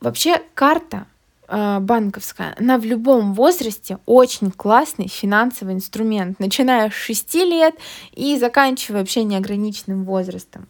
Вообще 0.00 0.40
карта 0.54 1.06
э, 1.48 1.80
банковская, 1.80 2.54
она 2.58 2.78
в 2.78 2.84
любом 2.84 3.34
возрасте 3.34 3.98
очень 4.06 4.50
классный 4.50 5.08
финансовый 5.08 5.74
инструмент, 5.74 6.40
начиная 6.40 6.88
с 6.88 6.94
6 6.94 7.34
лет 7.34 7.74
и 8.12 8.38
заканчивая 8.38 9.00
вообще 9.00 9.24
неограниченным 9.24 10.04
возрастом. 10.04 10.66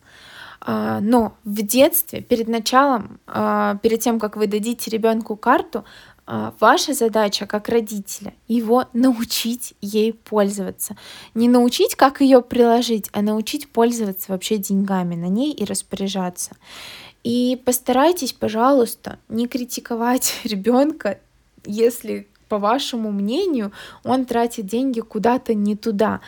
А, 0.61 1.01
но 1.01 1.37
в 1.45 1.63
детстве, 1.63 2.21
перед 2.21 2.49
началом, 2.49 3.21
а, 3.27 3.77
перед 3.77 4.01
тем, 4.01 4.19
как 4.19 4.37
вы 4.37 4.47
дадите 4.47 4.91
ребенку 4.91 5.37
карту, 5.37 5.85
а, 6.31 6.53
ваша 6.61 6.93
задача 6.93 7.47
как 7.47 7.71
родителя 7.71 8.35
его 8.49 8.85
научить 8.93 9.75
ей 9.81 10.13
пользоваться. 10.13 10.97
Не 11.35 11.49
научить, 11.49 11.95
как 11.95 12.21
ее 12.21 12.43
приложить, 12.43 13.09
а 13.13 13.23
научить 13.23 13.69
пользоваться 13.69 14.33
вообще 14.33 14.59
деньгами 14.59 15.15
на 15.15 15.29
ней 15.29 15.53
и 15.53 15.65
распоряжаться. 15.65 16.55
И 17.25 17.61
постарайтесь, 17.65 18.33
пожалуйста, 18.33 19.19
не 19.29 19.47
критиковать 19.49 20.35
ребенка, 20.45 21.19
если, 21.65 22.29
по 22.49 22.59
вашему 22.59 23.11
мнению, 23.11 23.73
он 24.05 24.25
тратит 24.25 24.67
деньги 24.67 25.01
куда-то 25.01 25.55
не 25.55 25.77
туда. 25.77 26.21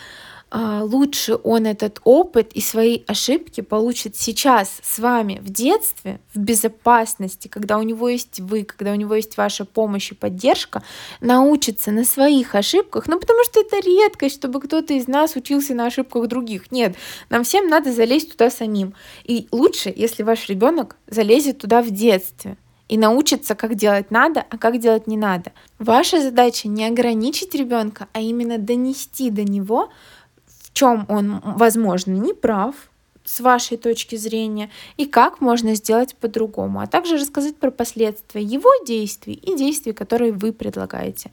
А, 0.52 0.82
лучше 0.82 1.38
он 1.44 1.66
этот 1.66 2.00
опыт 2.02 2.52
и 2.54 2.60
свои 2.60 3.02
ошибки 3.06 3.60
получит 3.60 4.16
сейчас 4.16 4.80
с 4.82 4.98
вами 4.98 5.38
в 5.40 5.50
детстве, 5.50 6.20
в 6.34 6.38
безопасности, 6.40 7.46
когда 7.46 7.78
у 7.78 7.82
него 7.82 8.08
есть 8.08 8.40
вы, 8.40 8.64
когда 8.64 8.90
у 8.90 8.96
него 8.96 9.14
есть 9.14 9.36
ваша 9.36 9.64
помощь 9.64 10.10
и 10.10 10.16
поддержка, 10.16 10.82
научится 11.20 11.92
на 11.92 12.04
своих 12.04 12.56
ошибках, 12.56 13.06
ну 13.06 13.20
потому 13.20 13.44
что 13.44 13.60
это 13.60 13.76
редкость, 13.76 14.36
чтобы 14.36 14.60
кто-то 14.60 14.92
из 14.92 15.06
нас 15.06 15.36
учился 15.36 15.74
на 15.74 15.86
ошибках 15.86 16.26
других. 16.26 16.72
Нет, 16.72 16.96
нам 17.28 17.44
всем 17.44 17.68
надо 17.68 17.92
залезть 17.92 18.32
туда 18.32 18.50
самим. 18.50 18.94
И 19.22 19.46
лучше, 19.52 19.92
если 19.94 20.24
ваш 20.24 20.48
ребенок 20.48 20.96
залезет 21.06 21.58
туда 21.58 21.80
в 21.80 21.90
детстве 21.90 22.56
и 22.88 22.98
научится, 22.98 23.54
как 23.54 23.76
делать 23.76 24.10
надо, 24.10 24.44
а 24.50 24.58
как 24.58 24.80
делать 24.80 25.06
не 25.06 25.16
надо. 25.16 25.52
Ваша 25.78 26.20
задача 26.20 26.66
не 26.66 26.84
ограничить 26.84 27.54
ребенка, 27.54 28.08
а 28.12 28.20
именно 28.20 28.58
донести 28.58 29.30
до 29.30 29.44
него, 29.44 29.90
чем 30.72 31.06
он, 31.08 31.40
возможно, 31.42 32.12
не 32.12 32.32
прав 32.32 32.74
с 33.24 33.40
вашей 33.40 33.76
точки 33.76 34.16
зрения 34.16 34.70
и 34.96 35.06
как 35.06 35.40
можно 35.40 35.74
сделать 35.74 36.16
по-другому, 36.16 36.80
а 36.80 36.86
также 36.86 37.16
рассказать 37.16 37.56
про 37.56 37.70
последствия 37.70 38.42
его 38.42 38.70
действий 38.86 39.34
и 39.34 39.56
действий, 39.56 39.92
которые 39.92 40.32
вы 40.32 40.52
предлагаете. 40.52 41.30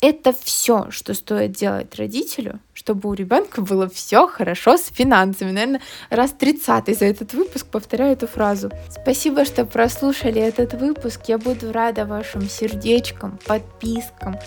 Это 0.00 0.32
все, 0.32 0.86
что 0.90 1.12
стоит 1.12 1.52
делать 1.52 1.94
родителю, 1.96 2.60
чтобы 2.80 3.10
у 3.10 3.12
ребенка 3.12 3.60
было 3.60 3.90
все 3.90 4.26
хорошо 4.26 4.78
с 4.78 4.86
финансами. 4.90 5.50
Наверное, 5.50 5.82
раз 6.08 6.30
30 6.32 6.98
за 6.98 7.04
этот 7.04 7.34
выпуск 7.34 7.66
повторяю 7.66 8.14
эту 8.14 8.26
фразу. 8.26 8.70
Спасибо, 8.88 9.44
что 9.44 9.66
прослушали 9.66 10.40
этот 10.40 10.72
выпуск. 10.72 11.20
Я 11.26 11.36
буду 11.36 11.72
рада 11.72 12.06
вашим 12.06 12.48
сердечкам, 12.48 13.38
подпискам. 13.46 14.38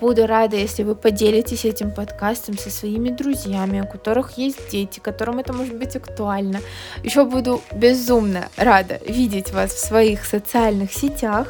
Буду 0.00 0.26
рада, 0.26 0.56
если 0.56 0.84
вы 0.84 0.94
поделитесь 0.94 1.66
этим 1.66 1.90
подкастом 1.90 2.56
со 2.56 2.70
своими 2.70 3.10
друзьями, 3.10 3.82
у 3.82 3.86
которых 3.86 4.38
есть 4.38 4.70
дети, 4.70 4.98
которым 4.98 5.40
это 5.40 5.52
может 5.52 5.76
быть 5.76 5.94
актуально. 5.94 6.60
Еще 7.04 7.26
буду 7.26 7.60
безумно 7.74 8.48
рада 8.56 9.00
видеть 9.06 9.52
вас 9.52 9.70
в 9.74 9.78
своих 9.78 10.24
социальных 10.24 10.94
сетях. 10.94 11.46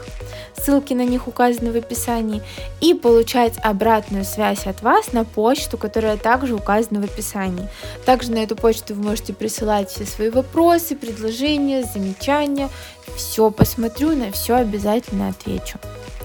Ссылки 0.56 0.92
на 0.92 1.04
них 1.04 1.28
указаны 1.28 1.70
в 1.70 1.76
описании. 1.76 2.42
И 2.80 2.94
получать 2.94 3.54
обратную 3.62 4.24
связь 4.24 4.66
от 4.66 4.82
вас 4.82 5.12
на 5.12 5.24
почту, 5.24 5.78
которая 5.78 6.16
также 6.16 6.31
указана 6.54 7.00
в 7.00 7.04
описании. 7.04 7.68
Также 8.04 8.32
на 8.32 8.38
эту 8.38 8.56
почту 8.56 8.94
вы 8.94 9.02
можете 9.02 9.32
присылать 9.32 9.90
все 9.90 10.04
свои 10.04 10.30
вопросы, 10.30 10.96
предложения, 10.96 11.82
замечания. 11.82 12.68
Все 13.16 13.50
посмотрю, 13.50 14.16
на 14.16 14.30
все 14.32 14.54
обязательно 14.54 15.28
отвечу. 15.28 15.78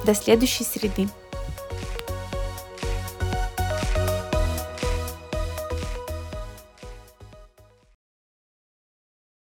До 0.06 0.13
следующей 0.15 0.63
среды. 0.63 1.08